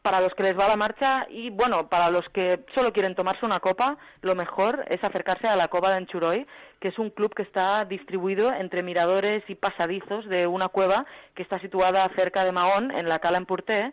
Para 0.03 0.21
los 0.21 0.33
que 0.35 0.43
les 0.43 0.59
va 0.59 0.69
la 0.69 0.77
marcha 0.77 1.27
y 1.29 1.51
bueno, 1.51 1.89
para 1.89 2.11
los 2.11 2.25
que 2.33 2.65
solo 2.75 2.93
quieren 2.93 3.15
tomarse 3.15 3.45
una 3.45 3.61
copa, 3.61 3.99
lo 4.23 4.35
mejor 4.35 4.85
es 4.89 5.03
acercarse 5.03 5.49
a 5.49 5.57
la 5.57 5.69
Cova 5.69 5.91
de 5.91 5.99
Enchuroy, 5.99 6.47
que 6.81 6.89
es 6.89 6.99
un 6.99 7.11
club 7.11 7.35
que 7.35 7.43
está 7.43 7.85
distribuido 7.85 8.53
entre 8.53 8.83
miradores 8.83 9.43
y 9.49 9.55
pasadizos 9.55 10.27
de 10.29 10.47
una 10.47 10.69
cueva 10.69 11.05
que 11.35 11.43
está 11.43 11.59
situada 11.61 12.09
cerca 12.17 12.45
de 12.45 12.53
Mahón, 12.53 12.91
en 12.93 13.09
la 13.09 13.19
Cala 13.19 13.39
Empurté, 13.39 13.93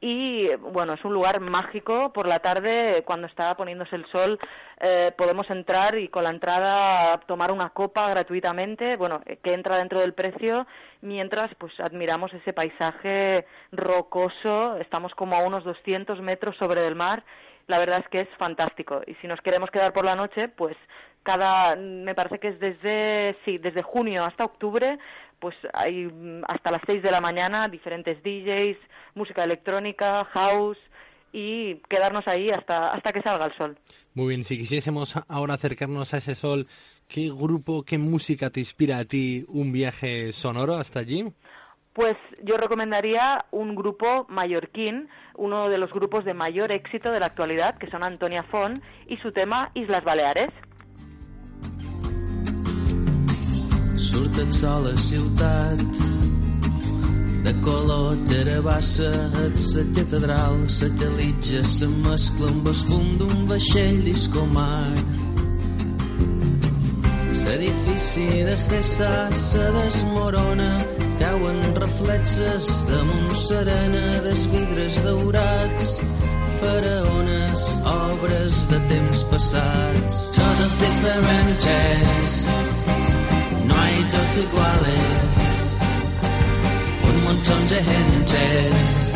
y 0.00 0.54
bueno, 0.56 0.92
es 0.92 1.04
un 1.04 1.14
lugar 1.14 1.40
mágico. 1.40 2.12
Por 2.12 2.28
la 2.28 2.40
tarde, 2.40 3.02
cuando 3.06 3.26
está 3.26 3.56
poniéndose 3.56 3.96
el 3.96 4.06
sol, 4.10 4.38
eh, 4.80 5.12
podemos 5.16 5.48
entrar 5.50 5.98
y 5.98 6.08
con 6.08 6.24
la 6.24 6.30
entrada 6.30 7.18
tomar 7.26 7.50
una 7.50 7.70
copa 7.70 8.08
gratuitamente, 8.10 8.96
bueno, 8.96 9.22
que 9.42 9.54
entra 9.54 9.78
dentro 9.78 10.00
del 10.00 10.12
precio, 10.12 10.66
mientras 11.00 11.54
pues 11.56 11.72
admiramos 11.80 12.32
ese 12.34 12.52
paisaje 12.52 13.46
rocoso. 13.72 14.76
Estamos 14.76 15.14
como 15.14 15.34
a 15.36 15.44
unos 15.44 15.64
200 15.64 16.20
metros 16.20 16.56
sobre 16.58 16.86
el 16.86 16.94
mar. 16.94 17.24
La 17.66 17.78
verdad 17.78 18.00
es 18.00 18.08
que 18.08 18.20
es 18.20 18.28
fantástico. 18.38 19.00
Y 19.06 19.14
si 19.14 19.26
nos 19.26 19.40
queremos 19.40 19.70
quedar 19.70 19.92
por 19.92 20.04
la 20.04 20.14
noche, 20.14 20.48
pues 20.48 20.76
cada, 21.26 21.74
me 21.74 22.14
parece 22.14 22.38
que 22.38 22.48
es 22.48 22.60
desde, 22.60 23.36
sí, 23.44 23.58
desde 23.58 23.82
junio 23.82 24.24
hasta 24.24 24.44
octubre, 24.44 24.98
pues 25.38 25.54
hay 25.72 26.06
mm, 26.06 26.42
hasta 26.48 26.70
las 26.70 26.82
6 26.86 27.02
de 27.02 27.10
la 27.10 27.20
mañana 27.20 27.68
diferentes 27.68 28.22
DJs, 28.22 28.78
música 29.14 29.44
electrónica, 29.44 30.24
house 30.32 30.78
y 31.32 31.76
quedarnos 31.88 32.26
ahí 32.26 32.48
hasta, 32.48 32.92
hasta 32.92 33.12
que 33.12 33.22
salga 33.22 33.46
el 33.46 33.56
sol. 33.56 33.78
Muy 34.14 34.28
bien, 34.28 34.44
si 34.44 34.56
quisiésemos 34.56 35.16
ahora 35.28 35.54
acercarnos 35.54 36.14
a 36.14 36.18
ese 36.18 36.34
sol, 36.34 36.66
¿qué 37.08 37.28
grupo, 37.28 37.82
qué 37.82 37.98
música 37.98 38.50
te 38.50 38.60
inspira 38.60 38.98
a 38.98 39.04
ti 39.04 39.44
un 39.48 39.72
viaje 39.72 40.32
sonoro 40.32 40.74
hasta 40.74 41.00
allí? 41.00 41.24
Pues 41.92 42.16
yo 42.42 42.58
recomendaría 42.58 43.46
un 43.50 43.74
grupo 43.74 44.26
mallorquín, 44.28 45.08
uno 45.34 45.70
de 45.70 45.78
los 45.78 45.90
grupos 45.92 46.26
de 46.26 46.34
mayor 46.34 46.70
éxito 46.70 47.10
de 47.10 47.20
la 47.20 47.26
actualidad, 47.26 47.78
que 47.78 47.90
son 47.90 48.04
Antonia 48.04 48.42
Font, 48.42 48.82
y 49.06 49.16
su 49.16 49.32
tema 49.32 49.70
Islas 49.74 50.04
Baleares. 50.04 50.50
Surt 54.16 54.38
el 54.38 54.52
sol 54.52 54.86
a 54.88 54.96
ciutat. 54.96 55.82
De 57.44 57.52
color 57.60 58.16
terabassa 58.30 59.10
et 59.44 59.58
sa 59.60 59.82
catedral 59.98 60.56
satelitja 60.72 61.60
se 61.68 61.88
mescla 62.06 62.48
amb 62.48 62.70
el 62.72 62.78
fum 62.88 63.10
d'un 63.20 63.44
vaixell 63.50 64.00
discomar 64.08 64.80
l'edifici 67.46 68.26
de 68.48 68.56
Gessa 68.68 69.12
se 69.32 69.64
desmorona 69.76 70.72
cauen 71.20 71.60
reflexes 71.84 72.66
damunt 72.88 73.30
serena 73.46 74.04
des 74.26 74.42
vidres 74.52 74.96
daurats 75.04 75.86
faraones, 76.60 77.62
obres 77.84 78.54
de 78.72 78.78
temps 78.90 79.24
passats. 79.30 80.14
Totes 80.36 80.78
diferents 80.82 82.55
iguales. 84.14 85.00
Un 87.08 87.24
montón 87.24 87.68
de 87.68 87.76
gentes 87.82 89.12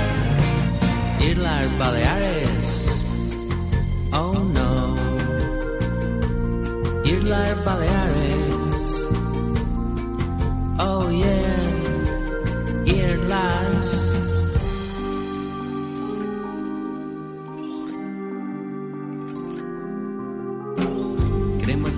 Islas 1.30 1.78
Baleares 1.78 2.86
oh 4.12 4.34
no. 4.54 4.96
Islas 7.04 7.64
Baleares 7.64 8.19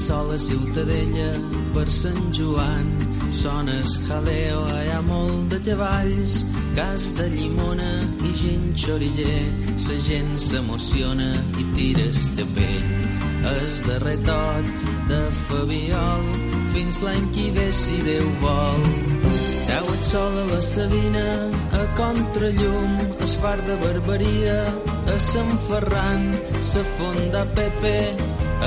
sol 0.02 0.34
a 0.34 0.38
Ciutadella 0.38 1.30
per 1.74 1.86
Sant 1.90 2.32
Joan. 2.34 2.88
Sona 3.32 3.78
el 3.78 3.90
jaleo, 4.08 4.62
hi 4.66 4.88
ha 4.90 5.00
molt 5.06 5.52
de 5.52 5.60
cavalls 5.68 6.40
cas 6.76 7.04
de 7.18 7.28
llimona 7.36 7.90
i 8.26 8.32
gent 8.40 8.66
xoriller. 8.82 9.44
La 9.86 9.98
gent 10.06 10.32
s'emociona 10.40 11.28
i 11.60 11.66
tires 11.76 12.18
de 12.38 12.46
pell 12.56 12.90
es 13.52 13.78
darrer 13.86 14.18
tot 14.26 14.74
de 15.10 15.20
Fabiol 15.46 16.26
fins 16.74 17.00
l'any 17.04 17.30
que 17.36 17.46
ve 17.56 17.68
si 17.76 18.02
Déu 18.08 18.26
vol. 18.42 18.84
Cau 19.68 19.92
el 19.94 20.02
sol 20.10 20.38
a 20.42 20.44
la 20.50 20.60
Sabina 20.72 21.26
a 21.78 21.84
contrallum. 22.00 22.98
Es 23.28 23.36
far 23.44 23.58
de 23.68 23.78
Barberia 23.86 24.58
a 25.14 25.18
Sant 25.30 25.56
Ferran. 25.68 26.30
Sa 26.72 26.84
fonda 26.98 27.46
Pepe 27.54 27.96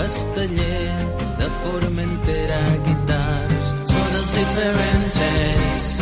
es 0.05 0.19
taller 0.35 1.24
de 1.37 1.49
Formentera 1.49 2.61
guitars 2.85 3.85
todas 3.87 4.35
diferentes 4.37 5.97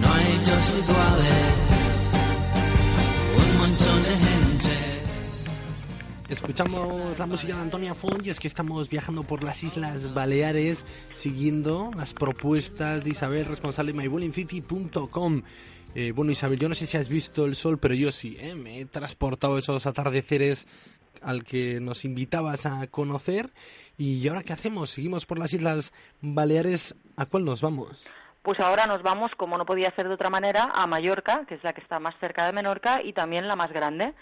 no 0.00 0.12
hay 0.12 0.38
dos 0.38 0.76
iguales 0.82 2.08
un 3.36 3.58
montón 3.58 4.02
de 4.02 4.16
gente 4.16 4.96
Escuchamos 6.28 7.16
la 7.18 7.26
música 7.26 7.54
de 7.54 7.62
Antonia 7.62 7.94
Font 7.94 8.26
y 8.26 8.30
es 8.30 8.40
que 8.40 8.48
estamos 8.48 8.88
viajando 8.88 9.22
por 9.22 9.44
las 9.44 9.62
Islas 9.62 10.12
Baleares 10.12 10.84
siguiendo 11.14 11.92
las 11.96 12.14
propuestas 12.14 13.04
de 13.04 13.10
Isabel, 13.10 13.44
responsable 13.44 13.92
de 13.92 13.98
mybuelinfiti.com. 13.98 15.42
Eh, 15.94 16.10
bueno, 16.10 16.32
Isabel, 16.32 16.58
yo 16.58 16.68
no 16.68 16.74
sé 16.74 16.86
si 16.86 16.96
has 16.96 17.08
visto 17.08 17.46
el 17.46 17.54
sol, 17.54 17.78
pero 17.78 17.94
yo 17.94 18.10
sí, 18.10 18.36
¿eh? 18.40 18.56
me 18.56 18.80
he 18.80 18.86
transportado 18.86 19.56
esos 19.56 19.86
atardeceres 19.86 20.66
al 21.22 21.44
que 21.44 21.80
nos 21.80 22.04
invitabas 22.04 22.66
a 22.66 22.86
conocer. 22.88 23.52
¿Y 23.98 24.28
ahora 24.28 24.42
qué 24.42 24.52
hacemos? 24.52 24.90
¿Seguimos 24.90 25.24
por 25.24 25.38
las 25.38 25.52
Islas 25.52 25.92
Baleares? 26.20 26.94
¿A 27.16 27.26
cuál 27.26 27.44
nos 27.44 27.62
vamos? 27.62 28.04
Pues 28.42 28.60
ahora 28.60 28.86
nos 28.86 29.02
vamos, 29.02 29.30
como 29.36 29.56
no 29.56 29.64
podía 29.64 29.90
ser 29.96 30.06
de 30.06 30.14
otra 30.14 30.30
manera, 30.30 30.68
a 30.72 30.86
Mallorca, 30.86 31.46
que 31.46 31.54
es 31.54 31.64
la 31.64 31.72
que 31.72 31.80
está 31.80 31.98
más 31.98 32.14
cerca 32.20 32.46
de 32.46 32.52
Menorca 32.52 33.02
y 33.02 33.12
también 33.12 33.48
la 33.48 33.56
más 33.56 33.72
grande, 33.72 34.14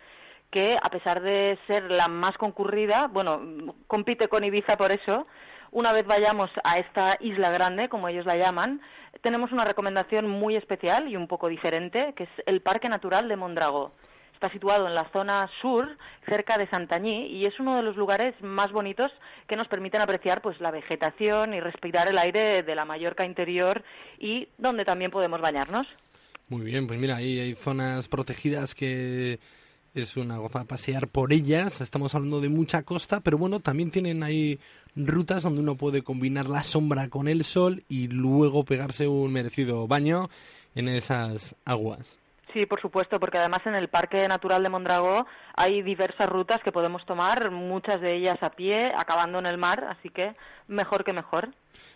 que 0.51 0.79
a 0.81 0.89
pesar 0.89 1.21
de 1.21 1.59
ser 1.67 1.91
la 1.91 2.09
más 2.09 2.37
concurrida, 2.39 3.09
bueno, 3.09 3.75
compite 3.87 4.29
con 4.29 4.45
Ibiza 4.45 4.77
por 4.77 4.93
eso, 4.93 5.27
una 5.73 5.93
vez 5.93 6.07
vayamos 6.07 6.51
a 6.63 6.79
esta 6.79 7.19
isla 7.21 7.51
grande, 7.51 7.89
como 7.89 8.09
ellos 8.09 8.25
la 8.25 8.37
llaman, 8.37 8.81
tenemos 9.23 9.51
una 9.51 9.65
recomendación 9.65 10.31
muy 10.31 10.55
especial 10.55 11.09
y 11.09 11.17
un 11.17 11.27
poco 11.27 11.49
diferente, 11.49 12.15
que 12.17 12.25
es 12.25 12.31
el 12.47 12.63
Parque 12.63 12.89
Natural 12.89 13.29
de 13.29 13.37
Mondragó. 13.37 13.93
Está 14.35 14.51
situado 14.51 14.87
en 14.87 14.95
la 14.95 15.09
zona 15.11 15.49
sur, 15.63 15.97
cerca 16.29 16.59
de 16.59 16.69
Santañí, 16.69 17.27
y 17.29 17.47
es 17.47 17.59
uno 17.59 17.77
de 17.77 17.83
los 17.83 17.97
lugares 17.97 18.35
más 18.43 18.73
bonitos 18.73 19.11
que 19.47 19.57
nos 19.57 19.69
permiten 19.69 20.03
apreciar 20.03 20.43
pues 20.43 20.61
la 20.61 20.71
vegetación 20.71 21.55
y 21.55 21.61
respirar 21.61 22.09
el 22.09 22.19
aire 22.19 22.63
de 22.63 22.75
la 22.75 22.85
Mallorca 22.85 23.25
interior 23.25 23.83
y 24.19 24.49
donde 24.59 24.85
también 24.85 25.11
podemos 25.11 25.41
bañarnos. 25.41 25.87
Muy 26.49 26.63
bien, 26.63 26.87
pues 26.87 27.01
mira, 27.01 27.17
ahí 27.17 27.41
hay 27.41 27.55
zonas 27.55 28.07
protegidas 28.09 28.75
que 28.75 29.39
es 29.95 30.17
una 30.17 30.39
goza 30.39 30.65
pasear 30.65 31.09
por 31.09 31.33
ellas. 31.33 31.81
Estamos 31.81 32.15
hablando 32.15 32.41
de 32.41 32.49
mucha 32.49 32.83
costa, 32.83 33.21
pero 33.21 33.39
bueno, 33.39 33.61
también 33.61 33.91
tienen 33.91 34.23
ahí 34.23 34.59
rutas 34.97 35.45
donde 35.45 35.61
uno 35.61 35.77
puede 35.77 36.03
combinar 36.03 36.49
la 36.49 36.63
sombra 36.63 37.09
con 37.09 37.29
el 37.29 37.45
sol 37.45 37.85
y 37.89 38.09
luego 38.09 38.65
pegarse 38.65 39.09
un 39.09 39.33
merecido 39.33 39.87
baño 39.87 40.29
en 40.75 40.89
esas 40.89 41.57
aguas. 41.65 42.19
Sí, 42.55 42.67
por 42.67 42.81
supuesto, 42.81 43.19
porque 43.19 43.39
además 43.39 43.63
en 43.67 43.75
el 43.75 43.89
Parque 43.89 44.29
Natural 44.29 44.63
de 44.63 44.69
Mondragó 44.69 45.27
hay 45.57 45.83
diversas 45.83 46.29
rutas 46.29 46.61
que 46.63 46.71
podemos 46.71 47.05
tomar, 47.05 47.51
muchas 47.51 48.01
de 48.01 48.15
ellas 48.15 48.41
a 48.43 48.51
pie, 48.51 48.93
acabando 48.97 49.41
en 49.41 49.47
el 49.47 49.59
mar, 49.59 49.85
así 49.91 50.09
que 50.09 50.37
mejor 50.69 51.03
que 51.03 51.13
mejor. 51.13 51.53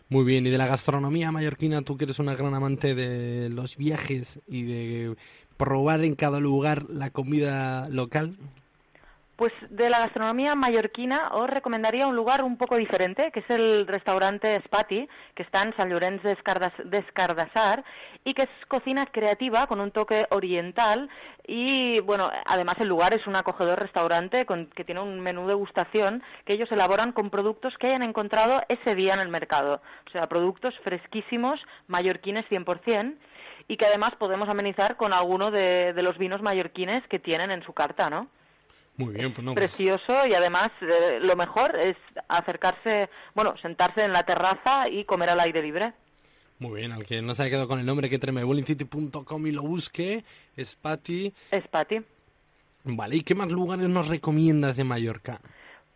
Muy 0.08 0.24
bien, 0.24 0.44
y 0.46 0.50
de 0.50 0.58
la 0.58 0.66
gastronomía 0.66 1.30
mallorquina, 1.30 1.82
tú 1.82 1.96
que 1.96 2.06
eres 2.06 2.18
una 2.18 2.34
gran 2.34 2.54
amante 2.54 2.96
de 2.96 3.50
los 3.50 3.76
viajes 3.76 4.40
y 4.48 4.64
de 4.64 5.16
probar 5.56 6.02
en 6.02 6.16
cada 6.16 6.40
lugar 6.40 6.90
la 6.90 7.10
comida 7.10 7.88
local. 7.88 8.36
Pues 9.38 9.52
de 9.70 9.88
la 9.88 10.00
gastronomía 10.00 10.56
mallorquina 10.56 11.28
os 11.30 11.48
recomendaría 11.48 12.08
un 12.08 12.16
lugar 12.16 12.42
un 12.42 12.56
poco 12.56 12.76
diferente, 12.76 13.30
que 13.30 13.38
es 13.38 13.50
el 13.50 13.86
restaurante 13.86 14.60
Spati, 14.64 15.08
que 15.36 15.44
está 15.44 15.62
en 15.62 15.76
San 15.76 15.90
Llorenç 15.90 16.20
d'Escardassar 16.24 17.84
y 18.24 18.34
que 18.34 18.42
es 18.42 18.48
cocina 18.66 19.06
creativa 19.06 19.68
con 19.68 19.78
un 19.78 19.92
toque 19.92 20.26
oriental 20.30 21.08
y 21.46 22.00
bueno, 22.00 22.28
además 22.46 22.78
el 22.80 22.88
lugar 22.88 23.14
es 23.14 23.28
un 23.28 23.36
acogedor 23.36 23.78
restaurante 23.78 24.44
con, 24.44 24.66
que 24.70 24.82
tiene 24.82 25.02
un 25.02 25.20
menú 25.20 25.42
de 25.42 25.54
degustación 25.54 26.20
que 26.44 26.54
ellos 26.54 26.72
elaboran 26.72 27.12
con 27.12 27.30
productos 27.30 27.78
que 27.78 27.86
hayan 27.86 28.02
encontrado 28.02 28.64
ese 28.68 28.96
día 28.96 29.14
en 29.14 29.20
el 29.20 29.28
mercado, 29.28 29.80
o 30.08 30.10
sea, 30.10 30.28
productos 30.28 30.74
fresquísimos, 30.82 31.60
mallorquines 31.86 32.44
100% 32.50 33.14
y 33.68 33.76
que 33.76 33.86
además 33.86 34.16
podemos 34.18 34.48
amenizar 34.48 34.96
con 34.96 35.12
alguno 35.12 35.52
de, 35.52 35.92
de 35.92 36.02
los 36.02 36.18
vinos 36.18 36.42
mallorquines 36.42 37.06
que 37.08 37.20
tienen 37.20 37.52
en 37.52 37.62
su 37.62 37.72
carta, 37.72 38.10
¿no? 38.10 38.26
Muy 38.98 39.14
bien, 39.14 39.32
pues 39.32 39.44
no. 39.44 39.54
precioso 39.54 40.26
y 40.26 40.34
además 40.34 40.70
eh, 40.82 41.18
lo 41.20 41.36
mejor 41.36 41.78
es 41.78 41.96
acercarse, 42.28 43.08
bueno, 43.32 43.54
sentarse 43.62 44.04
en 44.04 44.12
la 44.12 44.24
terraza 44.24 44.88
y 44.90 45.04
comer 45.04 45.30
al 45.30 45.40
aire 45.40 45.62
libre. 45.62 45.92
Muy 46.58 46.80
bien, 46.80 46.90
al 46.90 47.06
que 47.06 47.22
no 47.22 47.32
se 47.34 47.42
haya 47.42 47.52
quedado 47.52 47.68
con 47.68 47.78
el 47.78 47.86
nombre, 47.86 48.08
que 48.08 48.16
entre 48.16 48.32
mybuelincity.com 48.32 49.46
y 49.46 49.52
lo 49.52 49.62
busque, 49.62 50.24
es 50.56 50.74
Patti. 50.74 51.32
Es 51.52 51.68
Pati. 51.68 52.00
Vale, 52.82 53.16
¿y 53.16 53.22
qué 53.22 53.36
más 53.36 53.48
lugares 53.48 53.88
nos 53.88 54.08
recomiendas 54.08 54.76
de 54.76 54.82
Mallorca? 54.82 55.40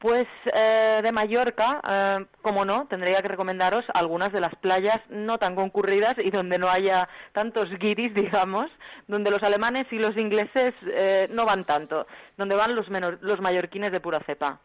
Pues 0.03 0.27
eh, 0.53 0.99
de 1.01 1.13
Mallorca, 1.13 1.81
eh, 1.89 2.27
como 2.43 2.65
no, 2.65 2.89
tendría 2.89 3.23
que 3.23 3.29
recomendaros 3.29 3.85
algunas 3.95 4.33
de 4.33 4.41
las 4.41 4.53
playas 4.57 4.99
no 5.09 5.39
tan 5.39 5.55
concurridas 5.55 6.17
y 6.19 6.31
donde 6.31 6.59
no 6.59 6.69
haya 6.69 7.09
tantos 7.33 7.69
guiris, 7.79 8.13
digamos, 8.23 8.67
donde 9.07 9.31
los 9.31 9.45
alemanes 9.45 9.87
y 9.93 10.01
los 10.01 10.17
ingleses 10.17 10.73
eh, 10.93 11.29
no 11.31 11.47
van 11.47 11.65
tanto, 11.65 12.09
donde 12.37 12.57
van 12.57 12.75
los, 12.75 12.89
menor- 12.89 13.19
los 13.21 13.41
mallorquines 13.41 13.93
de 13.93 14.01
pura 14.01 14.19
cepa. 14.27 14.59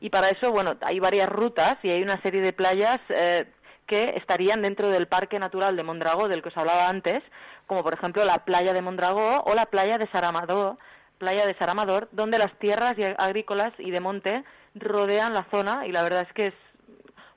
Y 0.00 0.10
para 0.10 0.28
eso, 0.28 0.52
bueno, 0.52 0.76
hay 0.82 1.00
varias 1.00 1.28
rutas 1.28 1.76
y 1.82 1.90
hay 1.90 2.00
una 2.00 2.22
serie 2.22 2.40
de 2.40 2.52
playas 2.52 3.00
eh, 3.08 3.46
que 3.84 4.10
estarían 4.10 4.62
dentro 4.62 4.90
del 4.90 5.08
Parque 5.08 5.40
Natural 5.40 5.74
de 5.74 5.82
Mondragó, 5.82 6.28
del 6.28 6.40
que 6.40 6.50
os 6.50 6.56
hablaba 6.56 6.86
antes, 6.88 7.20
como 7.66 7.82
por 7.82 7.94
ejemplo 7.94 8.24
la 8.24 8.44
playa 8.44 8.72
de 8.74 8.82
Mondragó 8.82 9.42
o 9.44 9.54
la 9.56 9.66
playa 9.66 9.98
de 9.98 10.06
Saramador, 10.12 10.78
playa 11.18 11.46
de 11.46 11.56
Saramador, 11.58 12.08
donde 12.12 12.38
las 12.38 12.56
tierras 12.60 12.94
agrícolas 13.16 13.72
y 13.78 13.90
de 13.90 13.98
monte 13.98 14.44
rodean 14.80 15.34
la 15.34 15.44
zona 15.50 15.86
y 15.86 15.92
la 15.92 16.02
verdad 16.02 16.26
es 16.28 16.32
que 16.32 16.46
es 16.48 16.54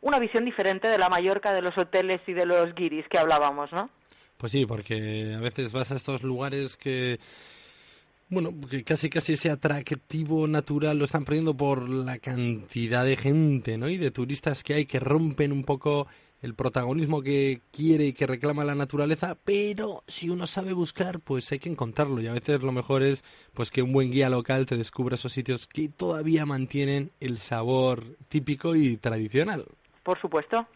una 0.01 0.19
visión 0.19 0.45
diferente 0.45 0.87
de 0.87 0.97
la 0.97 1.09
Mallorca 1.09 1.53
de 1.53 1.61
los 1.61 1.77
hoteles 1.77 2.21
y 2.27 2.33
de 2.33 2.45
los 2.45 2.73
guiris 2.73 3.07
que 3.07 3.19
hablábamos, 3.19 3.71
¿no? 3.71 3.89
Pues 4.37 4.51
sí, 4.51 4.65
porque 4.65 5.35
a 5.37 5.39
veces 5.39 5.71
vas 5.71 5.91
a 5.91 5.95
estos 5.95 6.23
lugares 6.23 6.75
que 6.75 7.19
Bueno, 8.29 8.51
que 8.69 8.83
casi 8.83 9.09
casi 9.09 9.33
ese 9.33 9.51
atractivo 9.51 10.47
natural 10.47 10.97
lo 10.97 11.05
están 11.05 11.25
perdiendo 11.25 11.53
por 11.55 11.87
la 11.87 12.17
cantidad 12.17 13.03
de 13.03 13.17
gente, 13.17 13.77
¿no? 13.77 13.89
Y 13.89 13.97
de 13.97 14.09
turistas 14.09 14.63
que 14.63 14.73
hay 14.73 14.85
que 14.85 14.99
rompen 14.99 15.51
un 15.51 15.63
poco 15.63 16.07
el 16.41 16.55
protagonismo 16.55 17.21
que 17.21 17.61
quiere 17.71 18.07
y 18.07 18.13
que 18.13 18.27
reclama 18.27 18.65
la 18.65 18.75
naturaleza, 18.75 19.37
pero 19.43 20.03
si 20.07 20.29
uno 20.29 20.47
sabe 20.47 20.73
buscar, 20.73 21.19
pues 21.19 21.51
hay 21.51 21.59
que 21.59 21.69
encontrarlo 21.69 22.21
y 22.21 22.27
a 22.27 22.33
veces 22.33 22.61
lo 22.61 22.71
mejor 22.71 23.03
es 23.03 23.23
pues 23.53 23.71
que 23.71 23.81
un 23.81 23.93
buen 23.93 24.11
guía 24.11 24.29
local 24.29 24.65
te 24.65 24.77
descubra 24.77 25.15
esos 25.15 25.33
sitios 25.33 25.67
que 25.67 25.89
todavía 25.89 26.45
mantienen 26.45 27.11
el 27.19 27.37
sabor 27.37 28.17
típico 28.27 28.75
y 28.75 28.97
tradicional. 28.97 29.65
Por 30.03 30.19
supuesto. 30.19 30.67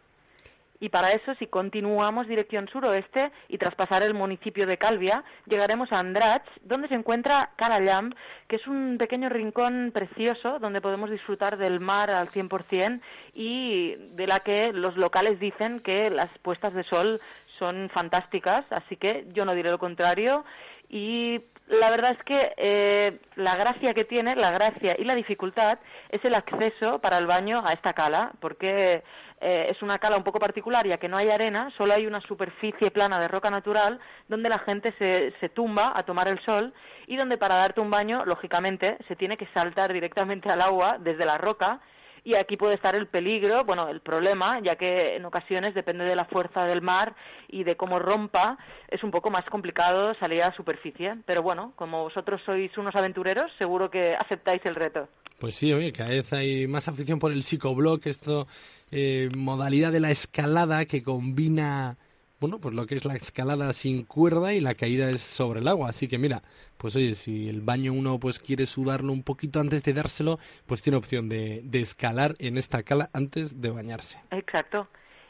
Y 0.80 0.90
para 0.90 1.12
eso, 1.12 1.34
si 1.40 1.48
continuamos 1.48 2.28
dirección 2.28 2.68
suroeste 2.68 3.32
y 3.48 3.58
tras 3.58 3.76
pasar 3.76 4.04
el 4.04 4.14
municipio 4.14 4.68
de 4.68 4.78
Calvia, 4.78 5.24
llegaremos 5.46 5.92
a 5.92 6.00
Andratx, 6.00 6.46
donde 6.64 6.88
se 6.90 6.96
encuentra 6.96 7.52
Carallam, 7.56 8.14
que 8.48 8.58
es 8.58 8.68
un 8.68 8.98
pequeño 8.98 9.30
rincón 9.30 9.92
precioso 9.94 10.60
donde 10.60 10.82
podemos 10.82 11.10
disfrutar 11.10 11.58
del 11.58 11.80
mar 11.80 12.10
al 12.10 12.30
100% 12.30 13.02
y 13.34 13.96
de 13.96 14.28
la 14.28 14.42
que 14.42 14.74
los 14.74 14.98
locales 14.98 15.40
dicen 15.40 15.80
que 15.80 16.10
las 16.10 16.30
puestas 16.40 16.74
de 16.74 16.84
sol 16.84 17.22
son 17.58 17.90
fantásticas, 17.94 18.66
así 18.70 18.98
que 18.98 19.28
yo 19.34 19.46
no 19.46 19.54
diré 19.54 19.72
lo 19.72 19.80
contrario. 19.80 20.44
Y 20.90 21.42
la 21.68 21.90
verdad 21.90 22.12
es 22.12 22.24
que 22.24 22.54
eh, 22.58 23.20
la 23.36 23.56
gracia 23.56 23.94
que 23.94 24.06
tiene, 24.06 24.36
la 24.36 24.52
gracia 24.52 24.96
y 24.98 25.04
la 25.04 25.16
dificultad 25.16 25.80
es 26.10 26.24
el 26.24 26.36
acceso 26.36 27.00
para 27.00 27.18
el 27.18 27.26
baño 27.26 27.64
a 27.66 27.74
esta 27.74 27.94
cala, 27.94 28.34
porque 28.40 29.04
eh, 29.42 29.68
es 29.70 29.82
una 29.82 30.00
cala 30.00 30.18
un 30.18 30.24
poco 30.24 30.40
particular, 30.40 30.88
ya 30.88 30.98
que 30.98 31.08
no 31.08 31.18
hay 31.18 31.30
arena, 31.30 31.72
solo 31.78 31.94
hay 31.94 32.08
una 32.08 32.22
superficie 32.22 32.92
plana 32.92 33.20
de 33.20 33.28
roca 33.28 33.50
natural 33.50 34.00
donde 34.28 34.50
la 34.50 34.60
gente 34.60 34.94
se, 34.98 35.34
se 35.40 35.50
tumba 35.50 35.94
a 35.96 36.04
tomar 36.04 36.28
el 36.28 36.40
sol 36.46 36.74
y 37.08 37.18
donde 37.18 37.38
para 37.38 37.56
darte 37.56 37.82
un 37.82 37.92
baño, 37.92 38.24
lógicamente, 38.26 38.98
se 39.08 39.16
tiene 39.16 39.38
que 39.38 39.48
saltar 39.54 39.94
directamente 39.94 40.50
al 40.50 40.62
agua 40.62 40.98
desde 41.00 41.26
la 41.26 41.38
roca 41.38 41.82
y 42.26 42.34
aquí 42.34 42.58
puede 42.58 42.74
estar 42.74 42.96
el 42.96 43.08
peligro, 43.08 43.64
bueno, 43.66 43.88
el 43.88 44.02
problema, 44.02 44.60
ya 44.60 44.76
que 44.76 45.16
en 45.16 45.26
ocasiones 45.26 45.76
depende 45.76 46.06
de 46.06 46.16
la 46.16 46.26
fuerza 46.26 46.66
del 46.66 46.82
mar 46.82 47.16
y 47.48 47.64
de 47.64 47.78
cómo 47.78 48.00
rompa, 48.00 48.58
es 48.90 49.04
un 49.04 49.12
poco 49.12 49.30
más 49.30 49.46
complicado 49.46 50.16
salir 50.20 50.42
a 50.42 50.50
la 50.50 50.56
superficie. 50.56 51.14
Pero 51.28 51.44
bueno, 51.44 51.74
como 51.76 52.04
vosotros 52.04 52.42
sois 52.44 52.76
unos 52.80 52.96
aventureros, 52.96 53.52
seguro 53.60 53.92
que 53.92 54.16
aceptáis 54.16 54.62
el 54.66 54.74
reto. 54.74 55.08
Pues 55.38 55.54
sí, 55.54 55.72
oye, 55.72 55.92
cada 55.92 56.10
vez 56.10 56.34
hay 56.34 56.66
más 56.66 56.88
afición 56.88 57.20
por 57.20 57.32
el 57.32 57.44
psicoblock, 57.44 58.08
esto 58.08 58.48
eh, 58.92 59.30
modalidad 59.36 59.92
de 59.92 60.00
la 60.00 60.12
escalada 60.12 60.86
que 60.86 61.04
combina 61.04 61.98
bueno, 62.40 62.60
pues 62.60 62.76
lo 62.76 62.86
que 62.86 62.96
es 62.96 63.06
la 63.06 63.16
escalada 63.16 63.72
sin 63.74 64.04
cuerda 64.04 64.54
y 64.54 64.60
la 64.60 64.76
caída 64.76 65.10
es 65.10 65.22
sobre 65.22 65.62
el 65.62 65.68
agua. 65.68 65.90
Así 65.90 66.08
que 66.08 66.18
mira, 66.18 66.44
pues 66.78 66.96
oye, 66.96 67.16
si 67.16 67.48
el 67.50 67.62
baño 67.62 67.94
uno 67.94 68.20
pues 68.20 68.40
quiere 68.40 68.66
sudarlo 68.66 69.14
un 69.14 69.24
poquito 69.24 69.60
antes 69.60 69.84
de 69.84 69.94
dárselo, 69.94 70.38
pues 70.66 70.82
tiene 70.82 70.98
opción 70.98 71.30
de, 71.30 71.62
de 71.64 71.80
escalar 71.80 72.36
en 72.40 72.58
esta 72.58 72.84
cala 72.84 73.10
antes 73.14 73.62
de 73.62 73.70
bañarse. 73.72 74.20
Exacto. 74.32 74.88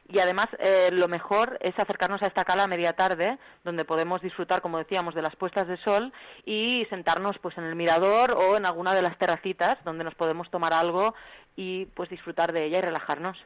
Y 0.07 0.19
además, 0.19 0.47
eh, 0.59 0.89
lo 0.91 1.07
mejor 1.07 1.57
es 1.61 1.77
acercarnos 1.79 2.21
a 2.21 2.27
esta 2.27 2.45
cala 2.45 2.65
a 2.65 2.67
media 2.67 2.93
tarde, 2.93 3.39
donde 3.63 3.85
podemos 3.85 4.21
disfrutar, 4.21 4.61
como 4.61 4.77
decíamos, 4.77 5.15
de 5.15 5.23
las 5.23 5.35
puestas 5.35 5.67
de 5.67 5.77
sol 5.77 6.13
y 6.45 6.85
sentarnos 6.91 7.39
pues 7.39 7.57
en 7.57 7.63
el 7.63 7.75
mirador 7.75 8.31
o 8.31 8.55
en 8.55 8.67
alguna 8.67 8.93
de 8.93 9.01
las 9.01 9.17
terracitas 9.17 9.83
donde 9.83 10.03
nos 10.03 10.13
podemos 10.13 10.51
tomar 10.51 10.73
algo 10.73 11.15
y 11.55 11.85
pues 11.85 12.09
disfrutar 12.09 12.51
de 12.53 12.65
ella 12.67 12.79
y 12.79 12.81
relajarnos. 12.81 13.37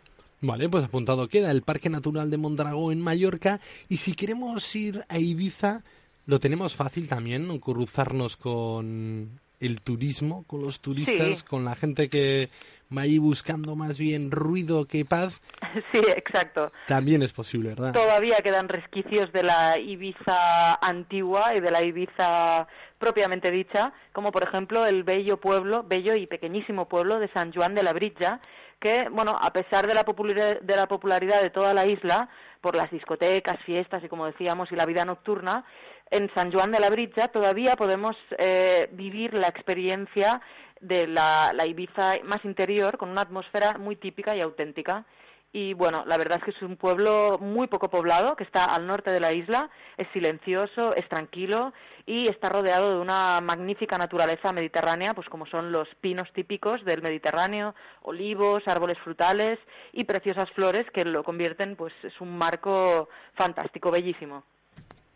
Vale, 0.41 0.69
pues 0.69 0.86
apuntado 0.86 1.28
queda 1.28 1.52
el 1.52 1.63
Parque 1.63 1.89
Natural 1.89 2.30
de 2.32 2.38
Mondragón 2.38 2.93
en 2.93 3.02
Mallorca 3.02 3.60
y 3.89 3.98
si 3.98 4.13
queremos 4.13 4.74
ir 4.76 5.04
a 5.10 5.19
Ibiza, 5.19 5.84
lo 6.26 6.39
tenemos 6.39 6.76
fácil 6.76 7.08
también, 7.10 7.60
cruzarnos 7.60 8.38
con 8.38 9.39
el 9.60 9.82
turismo, 9.82 10.43
con 10.48 10.62
los 10.62 10.80
turistas, 10.80 11.39
Sí. 11.39 11.45
con 11.45 11.65
la 11.65 11.76
gente 11.76 12.08
que 12.10 12.50
va 12.95 13.04
ahí 13.04 13.17
buscando 13.19 13.75
más 13.75 13.97
bien 13.97 14.32
ruido 14.32 14.86
que 14.86 15.06
paz, 15.06 15.41
Sí, 15.91 16.02
exacto. 16.15 16.71
también 16.88 17.21
es 17.21 17.34
posible, 17.34 17.69
¿verdad? 17.69 17.93
Todavía 17.93 18.38
quedan 18.38 18.69
resquicios 18.69 19.32
de 19.32 19.43
la 19.43 19.78
Ibiza 19.78 20.75
antigua 20.82 21.56
y 21.56 21.60
de 21.60 21.71
la 21.71 21.84
Ibiza 21.84 22.67
propiamente 22.97 23.52
dicha, 23.52 23.93
como 24.12 24.32
por 24.32 24.43
ejemplo 24.43 24.86
el 24.86 25.04
bello 25.04 25.39
pueblo, 25.39 25.84
bello 25.88 26.15
y 26.15 26.28
pequeñísimo 26.28 26.88
pueblo 26.89 27.19
de 27.19 27.32
San 27.32 27.54
Juan 27.54 27.75
de 27.75 27.84
la 27.84 27.93
Britja, 27.93 28.39
que, 28.80 29.10
bueno, 29.10 29.38
a 29.39 29.52
pesar 29.52 29.88
de 29.88 29.93
la, 29.93 30.06
popularidad, 30.06 30.62
de 30.62 30.75
la 30.75 30.88
popularidad 30.88 31.41
de 31.41 31.49
toda 31.49 31.73
la 31.73 31.86
isla, 31.86 32.30
por 32.62 32.75
las 32.75 32.91
discotecas, 32.91 33.58
fiestas 33.65 34.04
y, 34.04 34.10
como 34.10 34.25
decíamos, 34.25 34.71
y 34.71 34.75
la 34.75 34.86
vida 34.86 35.06
nocturna, 35.06 35.65
en 36.12 36.32
San 36.34 36.52
Juan 36.52 36.72
de 36.72 36.80
la 36.80 36.89
Britja 36.89 37.28
todavía 37.30 37.76
podemos 37.76 38.15
eh, 38.38 38.89
vivir 38.91 39.34
la 39.34 39.48
experiencia 39.48 40.41
de 40.82 41.08
la, 41.08 41.52
la 41.54 41.65
Ibiza 41.65 42.15
más 42.24 42.43
interior, 42.45 42.98
con 42.98 43.10
una 43.10 43.22
atmósfera 43.22 43.78
muy 43.78 43.95
típica 43.95 44.36
y 44.36 44.41
auténtica. 44.41 45.06
Y 45.52 45.74
bueno, 45.74 46.04
la 46.06 46.17
verdad 46.17 46.38
es 46.38 46.43
que 46.43 46.52
es 46.52 46.62
un 46.62 46.78
pueblo 46.78 47.39
muy 47.39 47.67
poco 47.67 47.89
poblado, 47.89 48.36
que 48.36 48.43
está 48.43 48.65
al 48.65 48.86
norte 48.86 49.10
de 49.10 49.19
la 49.19 49.34
isla, 49.34 49.72
es 49.98 50.08
silencioso, 50.13 50.93
es 50.95 51.10
tranquilo 51.10 51.74
y 52.06 52.28
está 52.28 52.50
rodeado 52.50 52.93
de 52.93 53.00
una 53.00 53.41
magnífica 53.41 53.98
naturaleza 53.98 54.52
mediterránea, 54.52 55.15
pues 55.15 55.28
como 55.28 55.48
son 55.48 55.72
los 55.72 55.88
pinos 56.02 56.32
típicos 56.34 56.86
del 56.86 57.02
Mediterráneo, 57.02 57.74
olivos, 58.04 58.67
árboles 58.67 59.00
frutales 59.00 59.58
y 59.91 60.04
preciosas 60.04 60.52
flores 60.52 60.86
que 60.91 61.04
lo 61.04 61.24
convierten, 61.24 61.76
pues 61.76 61.93
es 62.04 62.22
un 62.22 62.38
marco 62.38 63.10
fantástico, 63.34 63.89
bellísimo. 63.89 64.43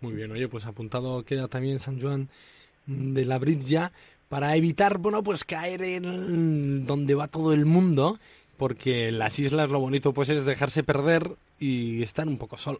Muy 0.04 0.16
bien, 0.16 0.34
oye, 0.34 0.50
pues 0.50 0.66
apuntado 0.66 1.24
queda 1.24 1.48
también 1.48 1.80
San 1.80 1.98
Juan 2.02 2.28
de 2.88 3.24
la 3.24 3.40
Britja 3.40 3.94
para 4.28 4.54
evitar, 4.58 4.98
bueno, 4.98 5.24
pues 5.24 5.46
caer 5.46 5.82
en 5.82 6.86
donde 6.86 7.16
va 7.16 7.30
todo 7.30 7.54
el 7.54 7.64
mundo, 7.64 8.20
porque 8.58 9.14
las 9.14 9.40
islas 9.40 9.70
lo 9.70 9.80
bonito 9.80 10.12
pues 10.12 10.28
es 10.28 10.44
dejarse 10.44 10.84
perder 10.84 11.38
y 11.58 12.04
estar 12.04 12.28
un 12.28 12.38
poco 12.38 12.58
solo. 12.58 12.80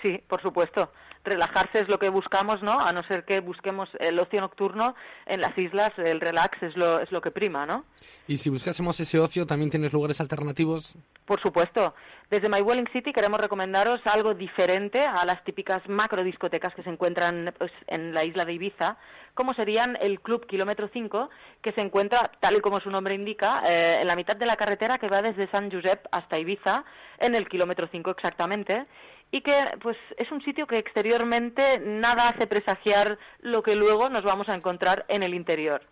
Sí, 0.00 0.18
por 0.26 0.40
supuesto. 0.40 0.90
Relajarse 1.24 1.80
es 1.80 1.88
lo 1.88 1.98
que 1.98 2.10
buscamos, 2.10 2.62
¿no? 2.62 2.80
A 2.80 2.92
no 2.92 3.02
ser 3.04 3.24
que 3.24 3.40
busquemos 3.40 3.88
el 3.98 4.18
ocio 4.18 4.40
nocturno 4.40 4.94
en 5.26 5.40
las 5.40 5.56
islas, 5.56 5.92
el 5.96 6.20
relax 6.20 6.62
es 6.62 6.76
lo, 6.76 7.00
es 7.00 7.10
lo 7.10 7.20
que 7.20 7.30
prima, 7.30 7.66
¿no? 7.66 7.84
Y 8.26 8.38
si 8.38 8.50
buscásemos 8.50 8.98
ese 9.00 9.18
ocio, 9.18 9.46
también 9.46 9.70
tienes 9.70 9.92
lugares 9.92 10.20
alternativos. 10.20 10.94
Por 11.26 11.40
supuesto. 11.40 11.94
Desde 12.30 12.48
My 12.48 12.62
Welling 12.62 12.88
City 12.92 13.12
queremos 13.12 13.38
recomendaros 13.38 14.00
algo 14.06 14.34
diferente 14.34 15.00
a 15.00 15.24
las 15.24 15.44
típicas 15.44 15.86
macro 15.88 16.24
discotecas 16.24 16.74
que 16.74 16.82
se 16.82 16.90
encuentran 16.90 17.54
pues, 17.58 17.70
en 17.86 18.14
la 18.14 18.24
isla 18.24 18.44
de 18.44 18.54
Ibiza, 18.54 18.96
como 19.34 19.52
serían 19.54 19.98
el 20.00 20.20
Club 20.20 20.46
Kilómetro 20.46 20.88
5, 20.92 21.28
que 21.60 21.72
se 21.72 21.80
encuentra, 21.80 22.30
tal 22.40 22.56
y 22.56 22.60
como 22.60 22.80
su 22.80 22.90
nombre 22.90 23.14
indica, 23.14 23.62
eh, 23.66 23.98
en 24.00 24.06
la 24.06 24.16
mitad 24.16 24.36
de 24.36 24.46
la 24.46 24.56
carretera 24.56 24.98
que 24.98 25.08
va 25.08 25.22
desde 25.22 25.50
San 25.50 25.70
Josep 25.70 26.06
hasta 26.12 26.38
Ibiza, 26.38 26.84
en 27.18 27.34
el 27.34 27.48
Kilómetro 27.48 27.88
5 27.90 28.10
exactamente, 28.10 28.86
y 29.30 29.40
que 29.40 29.54
pues 29.82 29.96
es 30.16 30.30
un 30.30 30.42
sitio 30.42 30.66
que 30.66 30.78
exteriormente 30.78 31.80
nada 31.80 32.28
hace 32.28 32.46
presagiar 32.46 33.18
lo 33.40 33.62
que 33.62 33.74
luego 33.74 34.08
nos 34.08 34.22
vamos 34.22 34.48
a 34.48 34.54
encontrar 34.54 35.04
en 35.08 35.22
el 35.22 35.34
interior. 35.34 35.82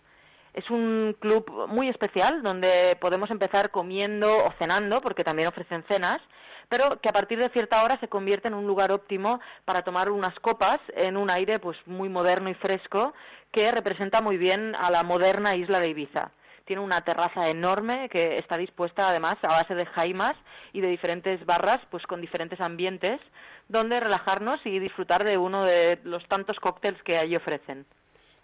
Es 0.55 0.69
un 0.71 1.17
club 1.19 1.67
muy 1.69 1.89
especial 1.89 2.43
donde 2.43 2.97
podemos 3.01 3.31
empezar 3.31 3.71
comiendo 3.71 4.45
o 4.45 4.53
cenando, 4.59 5.01
porque 5.01 5.25
también 5.25 5.49
ofrecen 5.49 5.85
cenas, 5.89 6.21
pero 6.69 7.01
que 7.01 7.09
a 7.09 7.13
partir 7.13 7.39
de 7.39 7.49
cierta 7.49 7.83
hora 7.83 7.99
se 8.01 8.09
convierte 8.09 8.49
en 8.49 8.55
un 8.55 8.67
lugar 8.67 8.93
óptimo 8.93 9.41
para 9.65 9.83
tomar 9.83 10.11
unas 10.11 10.39
copas 10.41 10.79
en 10.95 11.17
un 11.17 11.31
aire 11.31 11.59
pues 11.59 11.79
muy 11.87 12.09
moderno 12.09 12.51
y 12.51 12.55
fresco 12.55 13.15
que 13.51 13.71
representa 13.71 14.21
muy 14.21 14.37
bien 14.37 14.75
a 14.77 14.91
la 14.91 15.03
moderna 15.03 15.57
isla 15.57 15.81
de 15.81 15.89
Ibiza. 15.89 16.33
Tiene 16.65 16.83
una 16.83 17.03
terraza 17.03 17.49
enorme 17.49 18.09
que 18.09 18.39
está 18.39 18.57
dispuesta 18.57 19.09
además 19.09 19.37
a 19.43 19.49
base 19.49 19.75
de 19.75 19.87
jaimas 19.87 20.35
y 20.73 20.81
de 20.81 20.89
diferentes 20.89 21.45
barras 21.45 21.81
pues 21.91 22.05
con 22.07 22.21
diferentes 22.21 22.61
ambientes 22.61 23.21
donde 23.69 24.01
relajarnos 24.01 24.61
y 24.65 24.79
disfrutar 24.79 25.25
de 25.25 25.39
uno 25.39 25.65
de 25.65 25.99
los 26.05 26.27
tantos 26.29 26.59
cócteles 26.61 27.03
que 27.03 27.19
allí 27.19 27.37
ofrecen. 27.37 27.87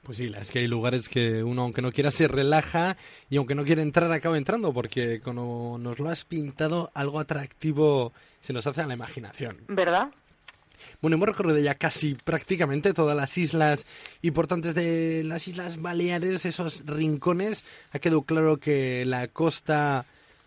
Pues 0.02 0.16
sí, 0.16 0.32
es 0.38 0.50
que 0.50 0.60
hay 0.60 0.68
lugares 0.68 1.08
que 1.08 1.42
uno, 1.42 1.62
aunque 1.62 1.82
no 1.82 1.92
quiera, 1.92 2.10
se 2.10 2.28
relaja 2.28 2.96
y 3.28 3.36
aunque 3.36 3.54
no 3.54 3.64
quiera 3.64 3.82
entrar, 3.82 4.10
acaba 4.12 4.38
entrando, 4.38 4.72
porque 4.72 5.20
como 5.20 5.76
nos 5.78 5.98
lo 5.98 6.08
has 6.08 6.24
pintado, 6.24 6.90
algo 6.94 7.18
atractivo 7.18 8.12
se 8.40 8.52
nos 8.52 8.66
hace 8.66 8.80
a 8.80 8.86
la 8.86 8.94
imaginación. 8.94 9.58
¿Verdad? 9.68 10.08
Bueno, 11.00 11.16
hemos 11.16 11.28
recorrido 11.28 11.58
ya 11.58 11.74
casi 11.74 12.14
prácticamente 12.14 12.92
todas 12.92 13.16
las 13.16 13.36
islas 13.38 13.86
importantes 14.22 14.74
de 14.74 15.22
las 15.24 15.48
Islas 15.48 15.80
Baleares, 15.80 16.44
esos 16.44 16.84
rincones. 16.86 17.64
Ha 17.92 17.98
quedado 17.98 18.22
claro 18.22 18.58
que 18.58 19.04
la 19.04 19.28
costa, 19.28 20.06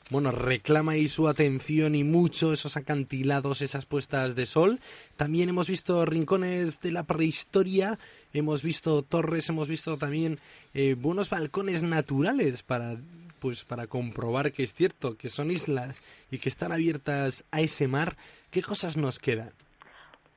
bueno, 0.09 0.31
reclama 0.31 0.93
ahí 0.93 1.07
su 1.07 1.27
atención 1.27 1.95
y 1.95 2.03
mucho, 2.03 2.53
esos 2.53 2.77
acantilados, 2.77 3.61
esas 3.61 3.85
puestas 3.85 4.35
de 4.35 4.45
sol. 4.45 4.79
También 5.15 5.49
hemos 5.49 5.67
visto 5.67 6.05
rincones 6.05 6.81
de 6.81 6.91
la 6.91 7.03
prehistoria, 7.03 7.97
hemos 8.33 8.61
visto 8.61 9.03
torres, 9.03 9.49
hemos 9.49 9.67
visto 9.67 9.97
también 9.97 10.39
eh, 10.73 10.95
buenos 10.97 11.29
balcones 11.29 11.83
naturales 11.83 12.63
para 12.63 12.97
pues 13.41 13.63
para 13.65 13.87
comprobar 13.87 14.51
que 14.51 14.61
es 14.61 14.73
cierto 14.73 15.17
que 15.17 15.29
son 15.29 15.49
islas 15.49 15.99
y 16.29 16.37
que 16.37 16.47
están 16.47 16.71
abiertas 16.71 17.43
a 17.49 17.59
ese 17.59 17.87
mar. 17.87 18.15
¿Qué 18.51 18.61
cosas 18.61 18.95
nos 18.95 19.17
quedan? 19.17 19.51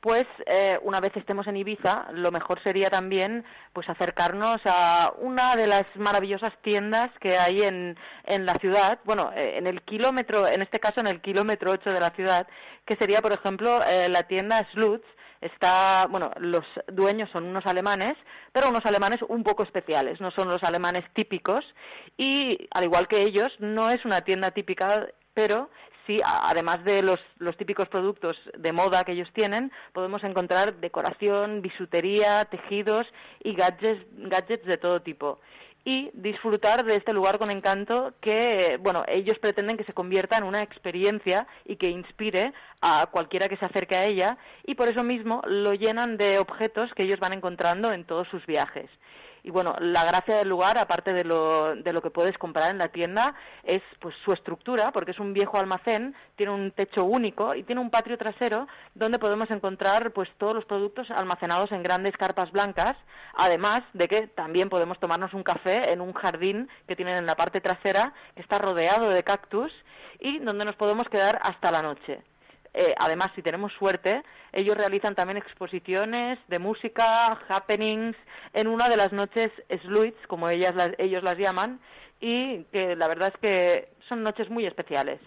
Pues 0.05 0.27
eh, 0.45 0.79
una 0.83 1.01
vez 1.01 1.17
estemos 1.17 1.47
en 1.47 1.57
Ibiza, 1.57 2.09
lo 2.13 2.31
mejor 2.31 2.63
sería 2.63 2.91
también 2.91 3.43
pues 3.73 3.89
acercarnos 3.89 4.61
a 4.67 5.15
una 5.19 5.57
de 5.57 5.67
las 5.67 5.85
maravillosas 5.97 6.53
tiendas 6.61 7.09
que 7.23 7.39
hay 7.39 7.63
en, 7.63 7.97
en 8.25 8.45
la 8.45 8.53
ciudad, 8.57 8.99
bueno, 9.07 9.33
eh, 9.35 9.57
en 9.57 9.67
el 9.67 9.81
kilómetro, 9.81 10.47
en 10.47 10.61
este 10.61 10.79
caso 10.79 11.01
en 11.01 11.07
el 11.07 11.23
kilómetro 11.23 11.71
8 11.71 11.91
de 11.91 12.01
la 12.01 12.11
ciudad, 12.11 12.47
que 12.85 12.97
sería, 12.97 13.23
por 13.23 13.33
ejemplo, 13.33 13.83
eh, 13.83 14.11
la 14.11 14.25
tienda 14.25 14.69
Slutz, 14.75 15.07
está, 15.41 16.07
bueno, 16.11 16.33
los 16.37 16.67
dueños 16.89 17.31
son 17.31 17.45
unos 17.45 17.65
alemanes, 17.65 18.19
pero 18.53 18.69
unos 18.69 18.85
alemanes 18.85 19.21
un 19.27 19.43
poco 19.43 19.63
especiales, 19.63 20.21
no 20.21 20.31
son 20.33 20.49
los 20.49 20.63
alemanes 20.65 21.05
típicos. 21.15 21.65
Y 22.19 22.69
al 22.73 22.85
igual 22.85 23.09
que 23.09 23.23
ellos, 23.23 23.51
no 23.59 23.89
es 23.89 24.05
una 24.05 24.21
tienda 24.21 24.51
típica, 24.51 25.07
pero 25.33 25.71
sí, 26.07 26.21
además 26.25 26.85
de 26.85 27.03
los, 27.03 27.21
los 27.39 27.57
típicos 27.57 27.89
productos 27.89 28.37
de 28.57 28.73
moda 28.73 29.05
que 29.05 29.13
ellos 29.13 29.29
tienen, 29.33 29.73
podemos 29.93 30.23
encontrar 30.25 30.77
decoración, 30.77 31.63
bisutería, 31.63 32.45
tejidos 32.47 33.07
y 33.43 33.55
gadgets, 33.55 34.07
gadgets 34.13 34.67
de 34.67 34.77
todo 34.77 35.03
tipo 35.03 35.41
y 35.85 36.11
disfrutar 36.15 36.85
de 36.85 36.97
este 36.97 37.13
lugar 37.13 37.39
con 37.39 37.51
encanto 37.51 38.15
que, 38.21 38.79
bueno, 38.81 39.05
ellos 39.07 39.39
pretenden 39.39 39.77
que 39.77 39.85
se 39.85 39.93
convierta 39.93 40.39
en 40.39 40.45
una 40.45 40.63
experiencia 40.63 41.47
y 41.67 41.77
que 41.77 41.91
inspire 41.91 42.55
a 42.81 43.07
cualquiera 43.11 43.49
que 43.49 43.59
se 43.59 43.67
acerque 43.67 43.95
a 43.95 44.07
ella 44.07 44.39
y 44.65 44.75
por 44.77 44.89
eso 44.89 45.03
mismo 45.03 45.43
lo 45.47 45.75
llenan 45.75 46.17
de 46.17 46.39
objetos 46.39 46.91
que 46.95 47.03
ellos 47.03 47.21
van 47.21 47.35
encontrando 47.35 47.93
en 47.93 48.05
todos 48.05 48.27
sus 48.29 48.45
viajes. 48.47 48.91
Y 49.45 49.51
bueno, 49.51 49.77
la 49.79 50.07
gracia 50.07 50.37
del 50.37 50.49
lugar, 50.49 50.79
aparte 50.79 51.13
de 51.13 51.23
lo, 51.23 51.77
de 51.77 51.93
lo 51.93 52.01
que 52.01 52.11
puedes 52.11 52.39
comprar 52.39 52.71
en 52.71 52.79
la 52.79 52.89
tienda, 52.89 53.35
es 53.63 53.83
pues 54.01 54.15
su 54.25 54.33
estructura, 54.33 54.91
porque 54.91 55.11
es 55.11 55.21
un 55.21 55.35
viejo 55.35 55.59
almacén, 55.59 56.17
tiene 56.35 56.51
un 56.53 56.71
techo 56.71 57.05
único 57.05 57.55
y 57.55 57.63
tiene 57.63 57.83
un 57.83 57.91
patio 57.91 58.17
trasero 58.17 58.67
donde 58.95 59.19
podemos 59.19 59.51
encontrar 59.51 60.13
pues 60.13 60.31
todos 60.39 60.55
los 60.55 60.65
productos 60.65 61.11
almacenados 61.11 61.73
en 61.73 61.83
grandes 61.83 62.17
carpas 62.17 62.51
blancas, 62.53 62.97
además 63.35 63.83
de 63.93 64.09
que 64.09 64.29
también 64.29 64.71
podemos 64.71 64.99
tomarnos 64.99 65.35
un 65.35 65.43
café 65.43 65.93
en 65.93 66.01
un 66.01 66.15
jardín 66.15 66.71
que 66.89 66.97
tienen 66.97 67.17
en 67.17 67.27
la 67.27 67.37
parte 67.37 67.61
trasera, 67.61 68.15
que 68.35 68.41
está 68.41 68.59
rodeado 68.59 69.11
de 69.11 69.25
cactus 69.25 69.71
y 70.21 70.39
donde 70.39 70.65
nos 70.65 70.77
podemos 70.77 71.07
quedar 71.11 71.39
hasta 71.43 71.71
la 71.71 71.83
noche. 71.83 72.23
Eh, 72.75 72.93
además, 72.99 73.31
si 73.37 73.43
tenemos 73.43 73.73
suerte, 73.79 74.23
ellos 74.53 74.77
realizan 74.77 75.15
también 75.15 75.37
exposiciones 75.37 76.39
de 76.49 76.59
música, 76.59 77.39
happenings, 77.49 78.17
en 78.53 78.67
una 78.67 78.89
de 78.89 78.97
las 78.97 79.13
noches 79.13 79.51
sluits, 79.83 80.27
como 80.27 80.49
ellas 80.49 80.75
ellos 80.99 81.23
las 81.23 81.39
llaman, 81.39 81.81
y 82.21 82.65
que 82.65 82.97
la 82.97 83.07
verdad 83.07 83.33
es 83.33 83.41
que 83.41 83.89
son 84.09 84.25
noches 84.25 84.51
muy 84.51 84.67
especiales. 84.67 85.21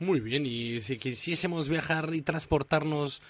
Muy 0.00 0.18
bien, 0.18 0.44
y 0.44 0.80
si 0.80 0.98
quisiésemos 0.98 1.68
viajar 1.68 2.10
y 2.12 2.22
transportarnos 2.22 3.22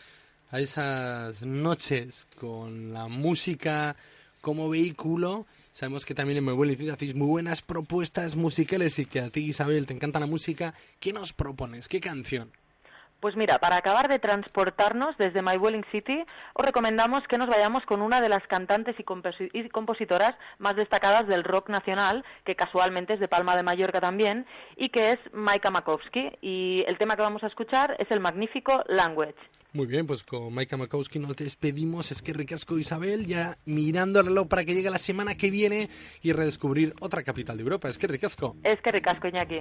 a 0.50 0.60
esas 0.60 1.42
noches 1.42 2.26
con 2.38 2.94
la 2.94 3.08
música 3.08 3.96
como 4.40 4.70
vehículo, 4.70 5.46
sabemos 5.74 6.06
que 6.06 6.14
también 6.14 6.38
en 6.38 6.44
My 6.46 6.52
Well 6.52 6.90
hacéis 6.90 7.14
muy 7.14 7.26
buenas 7.26 7.60
propuestas 7.60 8.34
musicales 8.36 8.98
y 8.98 9.04
que 9.04 9.20
a 9.20 9.28
ti, 9.28 9.40
Isabel, 9.40 9.86
te 9.86 9.92
encanta 9.92 10.20
la 10.20 10.26
música. 10.26 10.72
¿Qué 11.00 11.12
nos 11.12 11.34
propones? 11.34 11.88
¿Qué 11.88 12.00
canción? 12.00 12.50
Pues 13.22 13.36
mira, 13.36 13.60
para 13.60 13.76
acabar 13.76 14.08
de 14.08 14.18
transportarnos 14.18 15.16
desde 15.16 15.42
My 15.42 15.56
Welling 15.56 15.84
City, 15.92 16.24
os 16.54 16.66
recomendamos 16.66 17.22
que 17.28 17.38
nos 17.38 17.48
vayamos 17.48 17.84
con 17.86 18.02
una 18.02 18.20
de 18.20 18.28
las 18.28 18.44
cantantes 18.48 18.96
y, 18.98 19.04
compositoras 19.68 20.34
más 20.58 20.74
destacadas 20.74 21.28
del 21.28 21.44
rock 21.44 21.68
nacional, 21.68 22.24
que 22.44 22.56
casualmente 22.56 23.14
es 23.14 23.20
de 23.20 23.28
Palma 23.28 23.54
de 23.54 23.62
Mallorca 23.62 24.00
también, 24.00 24.44
y 24.76 24.88
que 24.88 25.12
es 25.12 25.20
Maika 25.32 25.70
Makowski. 25.70 26.32
Y 26.40 26.82
el 26.88 26.98
tema 26.98 27.14
que 27.14 27.22
vamos 27.22 27.44
a 27.44 27.46
escuchar 27.46 27.94
es 28.00 28.10
el 28.10 28.18
magnífico 28.18 28.82
Language. 28.88 29.36
Muy 29.72 29.86
bien, 29.86 30.04
pues 30.04 30.24
con 30.24 30.52
Maika 30.52 30.76
Makowski 30.76 31.20
nos 31.20 31.36
despedimos. 31.36 32.10
Es 32.10 32.22
que 32.22 32.32
ricasco 32.32 32.76
Isabel, 32.76 33.26
ya 33.26 33.56
mirando 33.66 34.18
el 34.18 34.26
reloj 34.26 34.48
para 34.48 34.64
que 34.64 34.74
llegue 34.74 34.90
la 34.90 34.98
semana 34.98 35.36
que 35.36 35.52
viene 35.52 35.90
y 36.22 36.32
redescubrir 36.32 36.92
otra 36.98 37.22
capital 37.22 37.56
de 37.56 37.62
Europa. 37.62 37.88
Es 37.88 37.98
que 37.98 38.08
ricasco. 38.08 38.56
Es 38.64 38.80
que 38.80 38.90
ricasco, 38.90 39.28
Iñaki. 39.28 39.60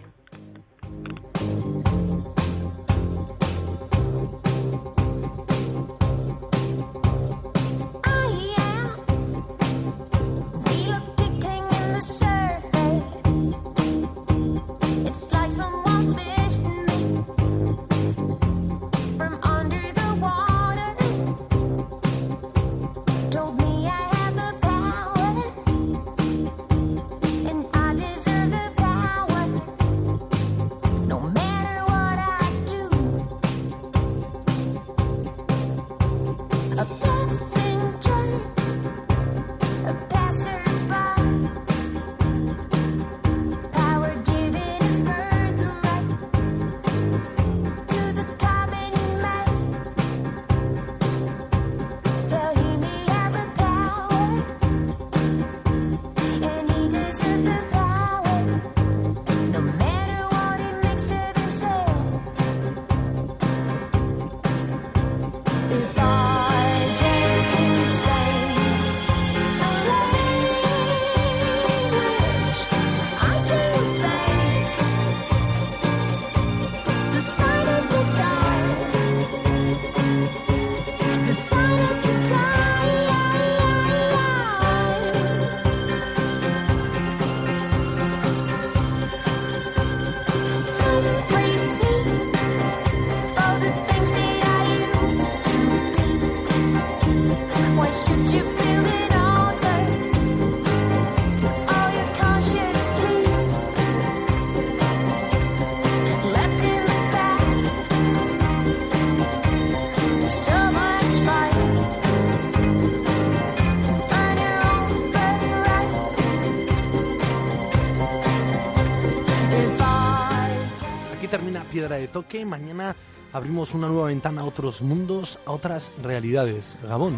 Toque. 122.11 122.45
Mañana 122.45 122.95
abrimos 123.33 123.73
una 123.73 123.87
nueva 123.87 124.07
ventana 124.07 124.41
a 124.41 124.45
otros 124.45 124.81
mundos, 124.81 125.39
a 125.45 125.51
otras 125.51 125.91
realidades. 126.01 126.77
Gabón. 126.83 127.17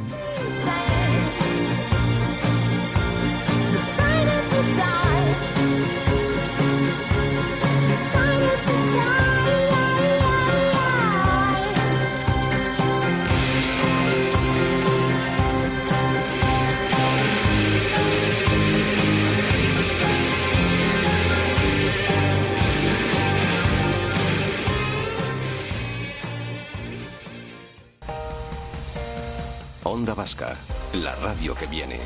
Vasca, 30.12 30.58
la 30.92 31.16
radio 31.16 31.56
que 31.56 31.66
viene. 31.66 32.02